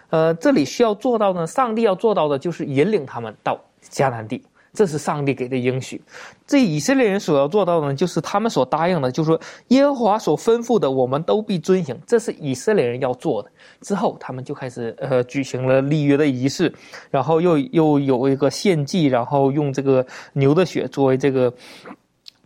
[0.09, 4.41] 呃，这里需要做到呢，上帝要做到的就是引领他们到迦南地。
[4.74, 6.01] 这是上帝给的应许，
[6.47, 11.95] 这以色列人所要做到的，就是他们所答应的，就是说耶和华所吩咐的，我们都必遵行。
[12.07, 13.51] 这是以色列人要做的。
[13.82, 16.74] 之后，他们就开始呃举行了立约的仪式，
[17.11, 21.53] 然后又又有一个献祭，然后用这个牛的血作为这个。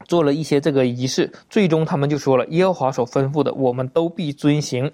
[0.07, 4.89] 做了一些这个仪式，最终他们就说了耶和华所吩咐的，我们都必遵行。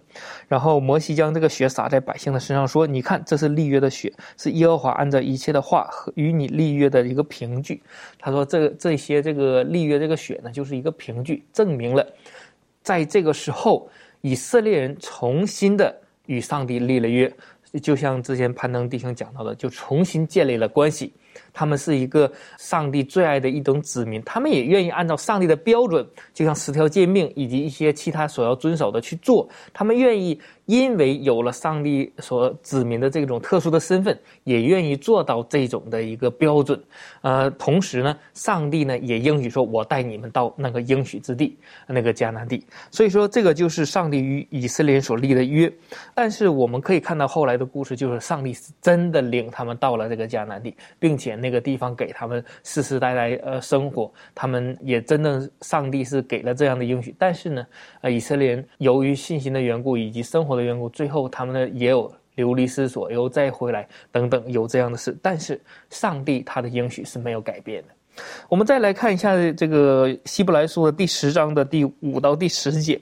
[0.48, 7.82] 然后摩西将这个血洒在百姓的身上，说：“你看，这是立约的血，是耶和华按照一切的话和与你立约的一个凭据。”
[8.18, 12.06] 他说：“这这些这个立约这个血呢，就是一个凭据，证明了
[12.82, 13.88] 在这个时候，
[14.22, 15.96] 以色列人重新的
[16.26, 17.32] 与上帝立了约。”
[17.82, 21.12] 就像之前攀登弟兄讲到的，就重新建立了关系。
[21.54, 29.48] 他们是一个上帝最爱的一种子民，他们也愿意按照上帝的标准，就像十条诫命以及一些其他所要遵守的去做。
[29.72, 30.42] 他们愿意。
[30.66, 36.82] 因为有了上帝所指明的这种特殊的身份，也愿意做到这种的一个标准，
[37.22, 42.66] 呃，同时呢，上帝呢也应许说，我带你们到那个应许之地，那个迦南地。
[42.92, 45.70] 所以说，这个就是上帝与以色列人所立的约。
[46.16, 57.14] 但是我们可以看到后来的故事，就是上帝是真的领他们到了这个迦南地，并且那个地方给他们世世代代呃生活，他们也真的上帝是给了这样的应许。
[57.20, 57.68] 但是呢，
[58.00, 60.53] 呃，以色列人由于信心的缘故以及生活。
[60.56, 65.16] 的缘故，最后他们呢也有流离失所，又再回来等等，有这样的事。
[65.22, 68.24] 但是上帝他的应许是没有改变的。
[68.48, 73.00] 我们再来看一下这个希伯来书的第十章的第五到第十节。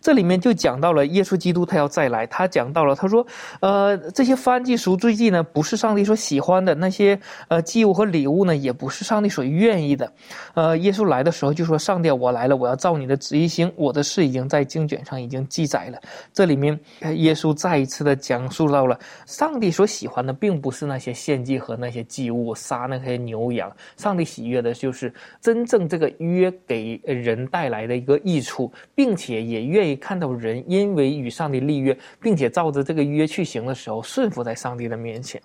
[0.00, 3.26] 这里面就讲到了耶稣基督他要再来，他讲到了，他说，
[3.60, 7.18] 呃，这些翻祭赎罪祭呢，不是上帝所喜欢的，那些
[7.48, 10.12] 呃祭物和礼物呢，也不是上帝所愿意的。
[10.54, 15.98] 呃，耶稣来的时候就说：“上帝，我来了，我要照你的旨意行，我的事已经在经卷上已经记载了。”
[16.32, 16.78] 这里面，
[17.16, 29.87] 耶稣再一次的讲述到了，上帝所喜欢的并不是那些献祭和那些祭物，杀那些牛羊，上帝喜悦的就是真正这个约给人带来的一个益处，并且也愿。
[29.88, 35.40] 可以看到人因为与上帝立约，并且照着这个约去行的时候，顺服在上帝的面前。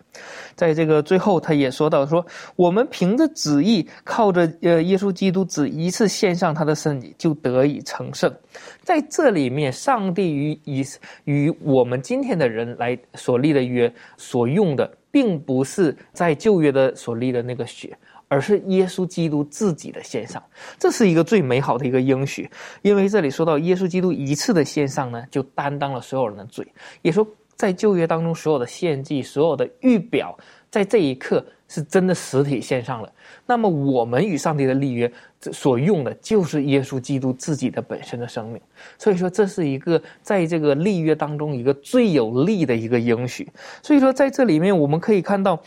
[0.53, 2.25] 在这个最后，他也说到说，
[2.57, 8.29] 我们凭着旨意，靠着呃耶稣基督只一次献上他的身体，就得以成圣。
[8.81, 10.83] 在这里面，上帝与以
[11.23, 17.97] 与我们今天的人来所立的约所用的，并不是在旧约的所立的那个血。
[18.33, 20.41] 而是耶稣基督自己的献上，
[20.79, 22.49] 这是一个最美好的一个应许，
[22.81, 26.65] 因为这里说到耶稣基督一次的献上呢，就担当了所有人的罪。
[27.03, 30.35] 也说在旧约当中所有的献祭、所有的预表，
[30.71, 33.13] 在这一刻是真的实体献上了。
[33.45, 35.11] 那么我们与上帝的立约
[35.51, 38.59] 所用的就是耶稣基督自己的本身的生命。
[38.97, 43.47] 所以说这是一个在这个立约当中一个最有力的一个应许。
[43.83, 45.61] 所以说在这里面我们可以看到，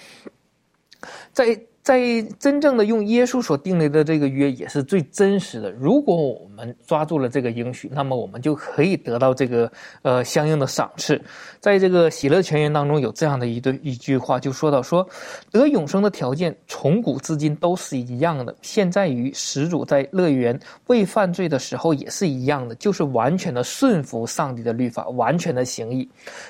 [1.32, 1.56] 在。
[1.86, 5.70] 在真正的用耶稣所定立的这个约也是最真实的。
[5.70, 9.70] 如果我们抓住了这个应许，那么我们就可以得到这个
[10.02, 11.22] 呃相应的赏赐。
[11.60, 15.08] 在这个喜乐全言当中有这样的一对一句话，就说到说
[15.52, 20.58] 得永生的条件从古至今都是一样的，现在与始祖在乐园
[20.88, 26.08] 未犯罪的时候也是一样的，就是完全的顺服上帝的律法，完全的行义。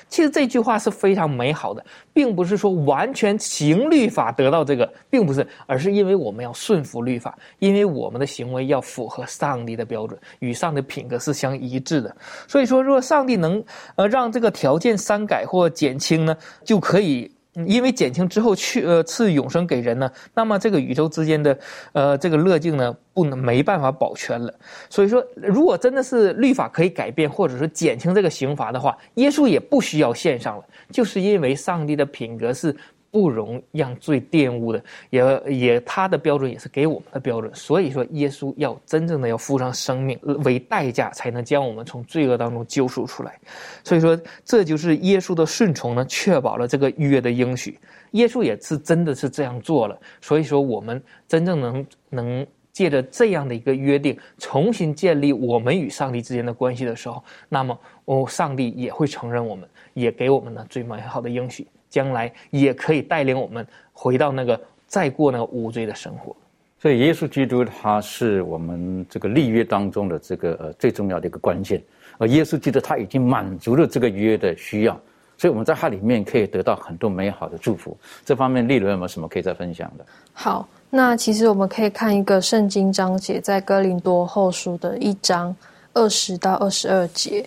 [0.09, 5.26] 其实这句话是非常美好的，并不是说完全行律法得到这个，并。
[5.27, 12.15] 不是，而是因为我们要顺服律法，因为我们的行为要符合上帝的标准，与上帝品格是相一致的。
[12.47, 13.63] 所以说，如果上帝能
[13.95, 17.29] 呃让这个条件删改或减轻呢，就可以
[17.65, 21.59] 因为减轻之后去呃赐永生给人呢，那么这个宇宙之间的
[21.91, 24.53] 呃这个乐境呢不能没办法保全了。
[24.89, 32.75] 所以说，如果真的是律法可以改变，或者说减轻这个刑罚的话，耶稣也不需要献上了，就是因为上帝的品格是。
[33.17, 37.51] 不容让罪玷污的，也也他的标准也是给我们的标准。
[37.55, 43.35] 所以说，耶稣要真正的要付上生命为代价，才能将我们从罪恶当中救赎出来。
[43.83, 44.15] 所以说，
[44.45, 47.79] 这就是耶稣的顺从呢，确保了这个约的应许。
[48.11, 49.99] 耶稣也是真的是这样做了。
[50.21, 61.65] 所以说，我们真正能能借着这样的一个约定，重新建立我们与上帝之间的关系的时候，那么哦，上帝也会承认我们，也给我们呢最美好的应许。
[61.89, 66.35] 将来也可以带领我们回到那个再过那个无罪的生活，
[66.79, 71.81] 所以耶稣基督他是我们这个立约当中的这个呃最重要的一个关键，
[72.17, 74.99] 而耶稣基督他已经满足了这个约的需要，
[75.37, 77.97] 所以我们在他里面可以得到很多美好的祝福。
[78.23, 80.05] 这方面利伦有没有什么可以再分享的？
[80.33, 85.55] 好，那其实我们可以看一个圣经章节，在哥林多后书的一章
[85.93, 87.45] 二十到二十二节。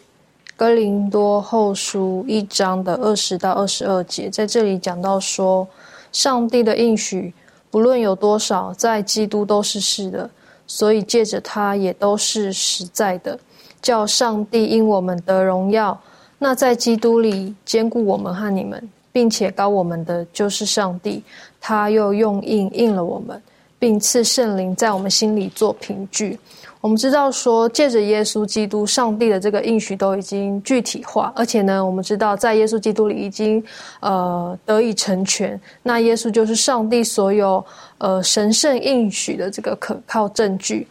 [0.61, 5.67] 哥林多后书一章的二十到二十二节，在这里讲到说，
[6.13, 7.33] 上帝的应许
[7.71, 10.29] 不论有多少，在基督都是是的，
[10.67, 13.39] 所以借着他也都是实在的，
[13.81, 15.99] 叫上帝因我们得荣耀。
[16.39, 21.23] 那在基督里兼顾我们和你们，并且高我们的就是上帝，
[21.59, 23.43] 他又用印印了我们，
[23.79, 26.39] 并赐圣灵在我们心里做凭据。
[26.81, 33.63] 我们知道说，借着耶稣基督，上帝的这个应许都已经具体化，而且呢，我们知道在耶稣基督里已经
[34.01, 35.61] 呃得以成全。
[35.83, 37.63] 那耶稣就是上帝所有
[37.99, 40.87] 呃神圣应许的这个可靠证据。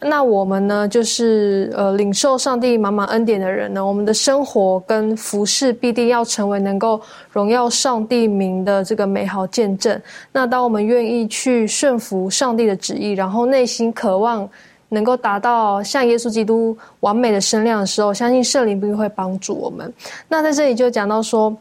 [0.00, 7.00] 那我们呢，就是呃，领受上帝满满恩典的人呢，我们的生活跟服饰必定要成为能够
[7.32, 10.00] 荣耀上帝名的这个美好见证。
[10.30, 14.48] 那当我们愿意去顺服上帝的旨意，然后内心渴望
[14.88, 19.92] 能够达到像耶稣基督完美的身量的时候，相信圣灵必定会帮助我们。
[20.28, 21.56] 那在这里就讲到说。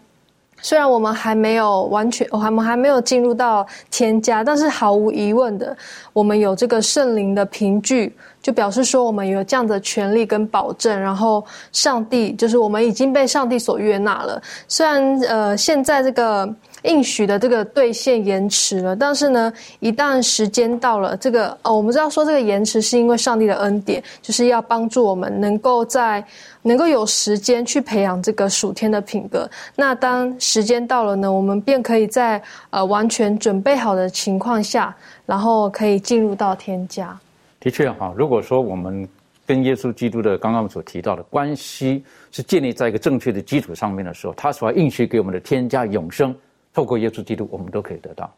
[0.60, 5.78] 虽然我们还没有完全，我们还没有进入到添加，但是毫无疑问的，
[6.14, 8.12] 我们有这个圣灵的凭据，
[8.42, 11.00] 就表示说我们有这样的权利跟保证。
[11.00, 14.42] 然后上帝就是我们已经被上帝所悦纳了。
[14.68, 16.52] 虽然呃，现在这个。
[16.88, 26.24] 应许的这个兑现延迟了，但是呢，一旦时间到了，这个哦，我们知道说这个延迟是因为上帝的恩典，就是要帮助我们能够在
[26.62, 29.50] 能够有时间去培养这个属天的品格。
[29.76, 37.18] 那当时间到了呢，我们便可以在呃完全准备好的情况下，然后可以进入到天家。
[37.60, 39.08] 的确哈，如果说我们
[39.46, 46.36] 跟耶稣基督的刚刚所提到的关系是建立在一个正确的基础上面的时候，他所要应许给我们的天家永生。
[46.78, 48.32] 透过耶稣基督，我们都可以得到。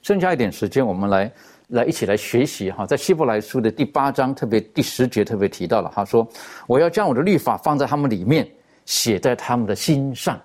[0.00, 1.30] 剩下一点时间，我们来
[1.68, 2.86] 来一起来学习哈。
[2.86, 6.26] 在希伯来书的第八章，特别第十节特别提到了，他说
[6.66, 8.50] ：“我要将我的律法放在他们里面，
[8.86, 10.40] 写在他们的心上。”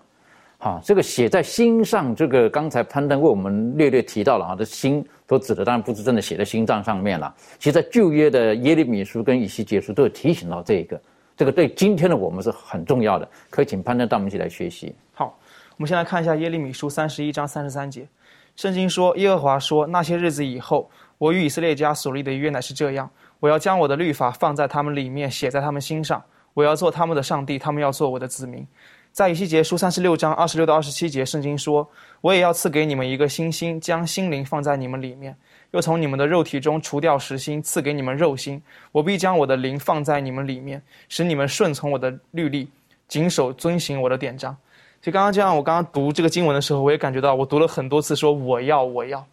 [0.60, 7.34] 哈，这个写在心上，这个刚才攀登为我们略略提到了啊，这心所指的当然不是真的写在心脏上面了。
[7.60, 11.02] 其实，在旧约的耶利米书跟以西结书都有提醒到这一个，
[11.38, 13.26] 这个对今天的我们是很重要的。
[13.50, 14.93] 可以请攀登带我们一起来学习。
[15.14, 15.39] 好。
[15.78, 18.07] 我们先来看一下耶利米书三十一章三十三节，
[18.55, 23.07] 圣经说：“耶和华说，那些日子以后，我与以色列家所立的约乃是这样：
[23.39, 26.19] 我要将我的律法放在他们里面，写在他们心上。
[26.55, 28.65] 我要做他们的上帝，他们要做我的子民。”
[29.11, 31.88] 在以西结书三十六章二十六到二十七节，圣经说
[32.21, 35.32] ：“我也要赐给你们一个新心，将心灵放在你们里面；
[35.71, 38.59] 又从你们的肉体中除掉实心，赐给你们肉心。
[38.91, 42.67] 我必将我的灵放在你们里面，使你们顺从我的律例，
[43.07, 44.57] 谨守遵行我的典章。”
[45.02, 49.26] 就刚刚这样，我刚刚读这个经文的时候，我也感觉到，我读了很多次，说我要，我要。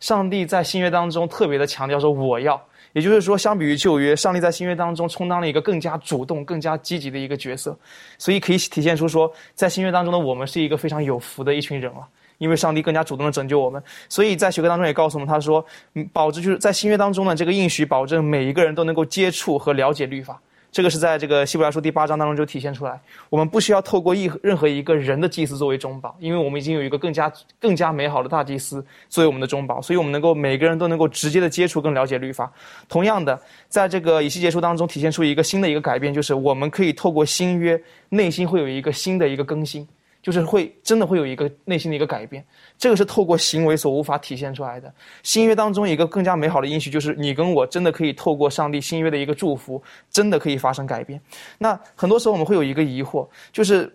[0.00, 2.60] 上帝在新约当中特别的强调说我要，
[2.92, 7.78] 也就是说，相比于旧约，上帝在新约当中充当了一个更加主动、更加积极的一个角色，
[8.18, 12.06] 所以可以体现出说，在新约当中的我们是一个非常有福的一群人了，
[12.38, 13.80] 因为上帝更加主动的拯救我们。
[14.08, 15.64] 所以在学科当中也告诉我们，他说，
[16.12, 20.40] 保证就是在新约当中呢，这个应许保证每一个人都能够接触和了解律法。
[20.72, 22.98] 这个是在这个希伯来书第八章当中就体现出来。
[23.28, 32.50] 我们不需要透过一任何一个人的祭司作为中保，因为我们已经有一个更加更加美好的大祭司作为我们的中保，所以我们能够每个人都能够直接的接触跟了解律法。
[32.88, 39.86] 同样的，在这个以西结书当中体现出一个新的一个改变，就是我们可以透过新约，内心会有一个新的一个更新。
[40.22, 42.42] 就是会真的会有一个内心的一个改变，
[42.78, 44.92] 这个是透过行为所无法体现出来的。
[45.24, 51.20] 新约当中一个更加美好的应许，就是你跟我真的可以透过上帝新约的一个祝福，真的可以发生改变。
[51.58, 53.92] 那很多时候我们会有一个疑惑，就是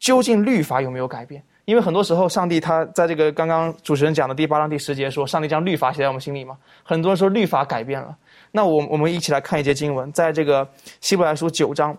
[0.00, 1.40] 究竟律法有没有改变？
[1.66, 6.58] 因为很多时候上帝他在这个刚刚主持人讲的第八章第十节说，上帝将律法写在我们心里嘛。
[6.82, 8.16] 很多人说律法改变了。
[8.50, 10.68] 那我我们一起来看一节经文，在这个
[11.00, 11.96] 希伯来书九章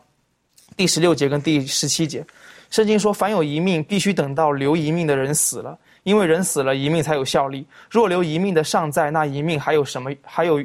[0.75, 2.25] 第十六节跟第十七节。
[2.71, 7.65] 圣经说：“凡有一命，必须等到留一命的人死了，因为人死了，一命才有效力。
[7.89, 10.09] 若留一命的尚在，那一命还有什么？
[10.23, 10.63] 还有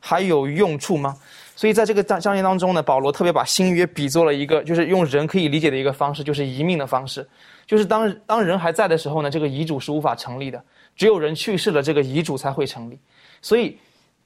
[0.00, 1.14] 还有用处吗？”
[1.54, 7.24] 所以，在这个章章节当中呢，保罗特别把新约比作了一个，就是用人可以理解的一个方式，就是遗命的方式。
[7.66, 10.60] 就是当当人还在的时候呢，这个遗嘱是无法成立的，
[10.96, 12.98] 只有人去世了，这个遗嘱才会成立。
[13.42, 13.76] 所以，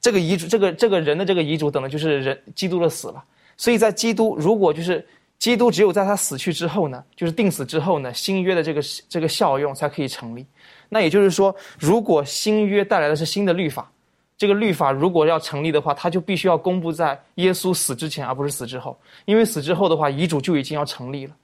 [0.01, 3.25] 这个遗嘱，这个这个人的这个遗嘱，等的就是人基督的死了。
[3.57, 5.05] 所以在基督，如果就是。
[5.39, 10.45] 基督只有在他死去之后呢，就是定死之后呢，新约的这个这个效用才可以成立。
[10.89, 13.89] 那也就是说，如果新约带来的是新的律法，
[14.37, 18.99] 这个律法如果要成立的话，它就必须要公布在耶稣死之前，而不是死之后。
[19.27, 21.35] 因为死之后的话，遗嘱就已经要成立了，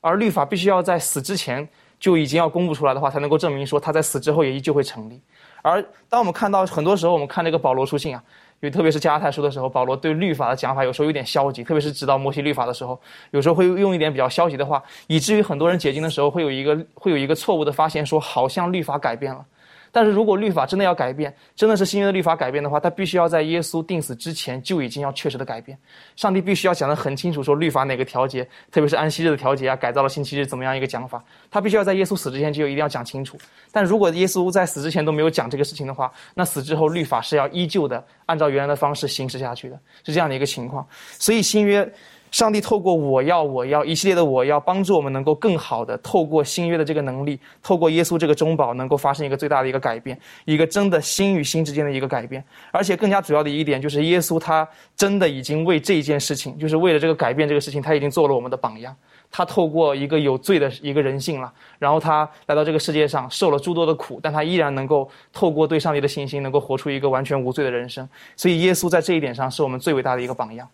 [0.00, 5.20] 而律法必须要在死之前就已经要公布出来的话，才能够证明说他在死之后也依旧会成立。
[5.62, 8.22] 而当我们看到很多时候，我们看这个保罗书信啊。
[8.60, 13.00] 因为特别是加拉太书的时候，保罗对律法的讲法有时候有点消极，特别是指导摩西律法的时候，
[13.30, 19.44] 有时候会用一点比较消极的话，以至于很多人解经的时候会有一个会有一个错误的发现，说好像律法改变了。
[19.92, 25.76] 但是如果律法真的要改变，真的是新约的律法改变的话，它必须要在耶稣定死之前就已经要确实的改变。
[26.16, 33.36] 上帝必须要讲得很清楚，说律法哪个调节，特别是安息日的调节啊，改造了星期日怎么样一个讲法，他必须要在耶稣死之前就一定要讲清楚。
[33.72, 40.86] 但如果耶稣在死之前都没有讲这个事情的话，那死之后律法是要依旧的按照原来的方式行使下去的，是这样的一个情况。
[41.18, 41.90] 所以新约
[42.30, 52.42] 上帝透过我要我要一系列的我要帮助我们能够更好的透过新约的这个能力，透过耶稣这个中保，能够发生一个最大的一个改变，一个真的心与心之间的一个改变。
[52.70, 54.66] 而且更加主要的一点就是，耶稣他
[54.96, 58.94] 真的已经为这一件事情，就是为了这个改变这个事情，他已经做了我们的榜样。
[59.32, 68.08] 他透过一个有罪的一个人性了，然后他来到这个世界上受了诸多的苦，但他依然能够透过对上帝的信心，能够活出一个完全无罪的人生。
[68.36, 70.68] 所以耶稣在这一点上是我们最伟大的一个榜样。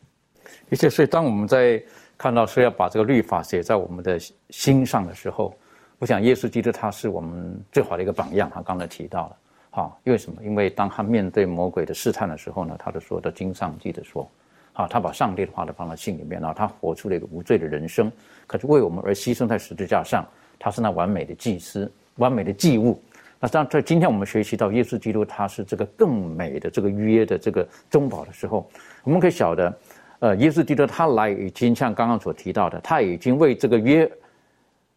[0.69, 1.83] 的确，所以当我们在
[2.19, 4.19] 看到说要把这个律法写在我们的
[4.51, 5.55] 心上的时候，
[5.99, 8.51] 我想耶稣基督他是我们最好的一个榜样。
[8.53, 9.37] 他刚才提到了，
[9.71, 10.43] 好，因为什么？
[10.43, 14.29] 因为当他面对魔鬼的试探的时候呢，他就说的经上记得说。
[14.73, 18.12] 好，他把上帝的话都放在心里面，然后他活出了一个无罪的人生，
[18.47, 20.23] 可是为我们而牺牲在十字架上，
[20.59, 23.03] 他是那完美的祭司，完美的祭物。
[23.41, 28.69] 那当在今天我们学习到耶稣基督他是这个更美的这个约的这个中保的时候，
[29.03, 29.75] 我们可以晓得，
[30.19, 34.11] 呃，耶稣基督他来已经像刚刚所提到的，他已经为这个约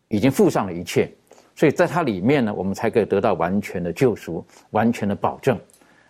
[0.08, 1.12] 已经付上了一切，
[1.56, 5.60] 所以在他里面呢，我们才可以得到完全的救赎，完全的保证。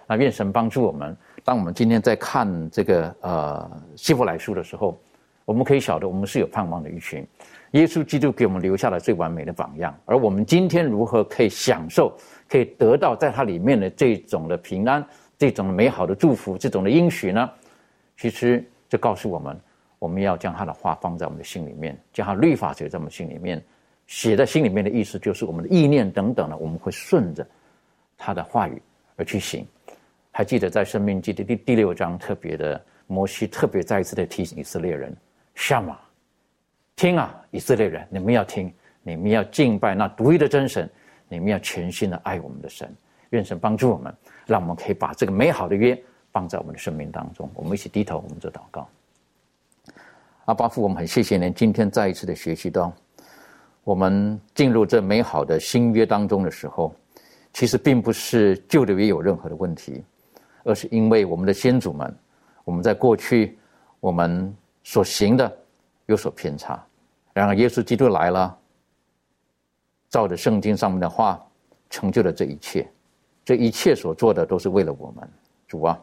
[0.08, 1.16] 那愿神帮助我们。
[1.44, 5.00] 当我们今天在看这个呃希伯来书的时候，
[5.46, 7.26] 我们可以晓得我们是有盼望的一群。
[7.72, 12.16] 耶稣基督给我们留下了最完美的榜样，而我们今天如何可以享受、
[12.48, 15.06] 可以得到在它里面的这种的平安、
[15.38, 17.50] 这种美好的祝福、这种的应许呢？
[18.18, 19.58] 其实这告诉我们，
[20.00, 23.64] 我们要将他的话放在我们的心里面，将他律法写在我们心里面，
[24.08, 27.48] 写在心里面的意思就是我们的意念等等呢，我们会顺着
[28.18, 28.82] 他的话语
[29.16, 29.66] 而去行。
[30.32, 35.16] 还记得在《生命记》的第第六章，特别的摩西特别再一次的提醒以色列人
[35.54, 35.98] ：“什么？
[36.96, 38.74] 听啊，以色列人，你们要听，
[39.04, 40.90] 你们要敬拜那独一的真神，
[41.28, 42.94] 你们要全心的爱我们的神。
[43.32, 44.14] 愿神帮助我们，
[44.46, 45.96] 让我们可以把这个美好的约
[46.32, 47.50] 放在我们的生命当中。
[47.54, 48.88] 我们一起低头，我们做祷告。
[50.46, 52.92] 阿巴父，我们很谢谢您今天再一次的学习到，
[53.84, 56.94] 我们进入这美好的新约当中的时候，
[57.54, 60.04] 其实并不是旧的约有任何的问题。
[60.66, 62.14] 而是因为我们的先祖们，
[62.66, 63.58] 我们在过去
[64.02, 64.54] 我们
[64.84, 65.58] 所行的
[66.06, 66.86] 有所偏差，
[67.34, 68.56] 然而耶稣基督来了，
[70.10, 71.44] 照着圣经上面的话，
[71.90, 72.88] 成就了这一切，
[73.46, 75.28] 这一切所做的都是为了我们，
[75.66, 76.00] 主啊，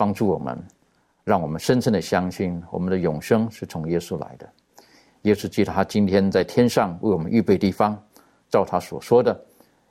[0.00, 0.58] 帮助我们，
[1.24, 4.48] 让我们深深的相信我们的永生是从耶稣来的，
[5.22, 8.02] 耶稣基督他今天在天上为我们预备地方，
[8.48, 9.38] 照他所说的，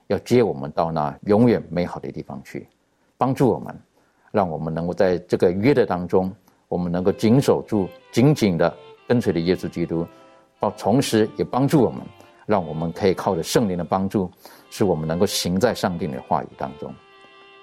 [0.08, 2.68] 要接我们到那永远美好的地方去。
[3.20, 3.80] 帮助我们，
[4.32, 6.34] 让我们能够在这个约的当中，
[6.70, 8.76] 我们能够紧守住、紧紧的
[9.08, 10.08] 跟随着耶稣基督，
[10.60, 12.02] 帮同时也帮助我们，
[12.48, 14.28] 让我们可以靠着圣灵的帮助，
[14.72, 16.92] 使我们能够行在上帝的话语当中。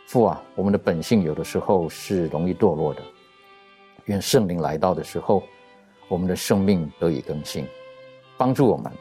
[0.06, 3.02] 父啊，我们的本性有的时候是容易堕落的，
[4.04, 5.42] 愿圣灵来到的时候，
[6.08, 7.66] 我们的生命得以更新，
[8.36, 8.92] 帮助我们，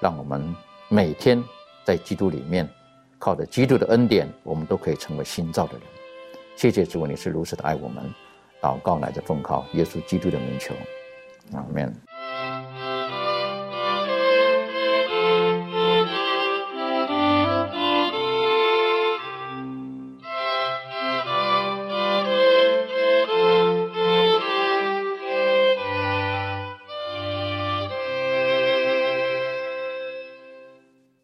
[0.00, 0.54] 让我们
[0.88, 1.42] 每天
[1.84, 2.68] 在基督里面。
[3.16, 5.82] 靠着基督的恩典，我们都可以成为新造的人。
[6.56, 8.04] 谢谢主，你是如此的爱我们。
[8.60, 10.74] 祷告乃至奉靠耶稣基督的名求，
[11.52, 11.90] 阿门。